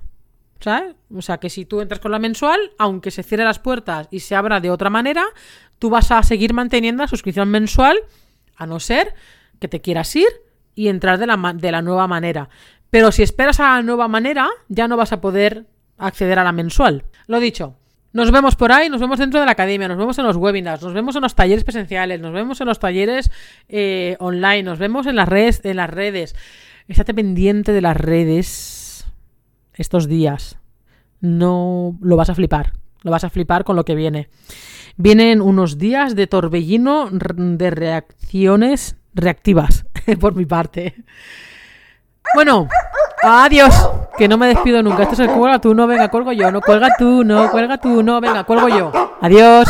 ¿Sabes? 0.61 0.94
O 1.14 1.23
sea, 1.23 1.38
que 1.38 1.49
si 1.49 1.64
tú 1.64 1.81
entras 1.81 2.01
con 2.01 2.12
la 2.12 2.18
mensual, 2.18 2.61
aunque 2.79 3.11
se 3.11 3.23
cierren 3.23 3.46
las 3.46 3.59
puertas 3.59 4.09
y 4.11 4.20
se 4.20 4.35
abra 4.35 4.61
de 4.61 4.70
otra 4.70 4.90
manera, 4.90 5.25
tú 5.79 5.88
vas 5.88 6.11
a 6.11 6.23
seguir 6.23 6.53
manteniendo 6.53 7.03
la 7.03 7.09
suscripción 7.09 7.49
mensual, 7.49 7.99
a 8.57 8.66
no 8.66 8.79
ser 8.79 9.14
que 9.59 9.68
te 9.68 9.81
quieras 9.81 10.14
ir 10.14 10.29
y 10.75 10.88
entrar 10.88 11.18
de 11.18 11.27
la, 11.27 11.55
de 11.57 11.73
la 11.73 11.81
nueva 11.81 12.07
manera. 12.07 12.51
Pero 12.90 13.11
si 13.11 13.23
esperas 13.23 13.59
a 13.61 13.77
la 13.77 13.83
nueva 13.83 14.07
manera, 14.07 14.49
ya 14.68 14.87
no 14.87 14.96
vas 14.96 15.12
a 15.12 15.20
poder 15.20 15.66
acceder 15.96 16.38
a 16.38 16.44
la 16.44 16.53
mensual. 16.53 17.05
Lo 17.27 17.40
dicho, 17.40 17.77
nos 18.12 18.31
vemos 18.31 18.55
por 18.55 18.73
ahí, 18.73 18.90
nos 18.90 19.01
vemos 19.01 19.18
dentro 19.18 19.40
de 19.40 19.46
la 19.46 19.53
academia, 19.53 19.88
nos 19.88 19.96
vemos 19.96 20.18
en 20.18 20.27
los 20.27 20.37
webinars, 20.37 20.83
nos 20.83 20.92
vemos 20.92 21.16
en 21.16 21.23
los 21.23 21.35
talleres 21.35 21.64
presenciales, 21.64 22.20
nos 22.20 22.33
vemos 22.33 22.61
en 22.61 22.66
los 22.66 22.79
talleres 22.79 23.31
eh, 23.68 24.16
online, 24.18 24.64
nos 24.64 24.79
vemos 24.79 25.07
en 25.07 25.16
las 25.16 25.29
redes, 25.29 25.64
en 25.64 25.77
las 25.77 25.88
redes. 25.88 26.35
Estate 26.88 27.14
pendiente 27.14 27.73
de 27.73 27.81
las 27.81 27.96
redes 27.96 28.80
estos 29.81 30.07
días. 30.07 30.59
No 31.21 31.97
lo 32.01 32.16
vas 32.16 32.31
a 32.31 32.35
flipar. 32.35 32.75
Lo 33.03 33.11
vas 33.11 33.25
a 33.25 33.31
flipar 33.31 33.64
con 33.64 33.77
lo 33.77 33.85
que 33.85 33.95
viene. 33.95 34.29
Vienen 34.97 35.40
unos 35.40 35.79
días 35.79 36.14
de 36.14 36.27
torbellino 36.27 37.09
de 37.11 37.71
reacciones 37.71 38.97
reactivas, 39.14 39.87
por 40.21 40.35
mi 40.35 40.45
parte. 40.45 40.95
Bueno, 42.35 42.69
adiós. 43.23 43.75
Que 44.19 44.29
no 44.29 44.37
me 44.37 44.49
despido 44.49 44.83
nunca. 44.83 45.05
Esto 45.05 45.14
es 45.14 45.21
el 45.21 45.31
cuelga 45.31 45.61
tú, 45.61 45.75
no, 45.75 45.87
venga, 45.87 46.11
cuelgo 46.11 46.33
yo. 46.33 46.53
No 46.53 46.61
cuelga 46.61 46.90
tú, 46.99 47.25
no, 47.25 47.51
cuelga 47.51 47.79
tú, 47.79 48.03
no, 48.03 48.21
venga, 48.21 48.45
cuelgo 48.45 48.69
yo. 48.69 48.93
Adiós. 49.21 49.66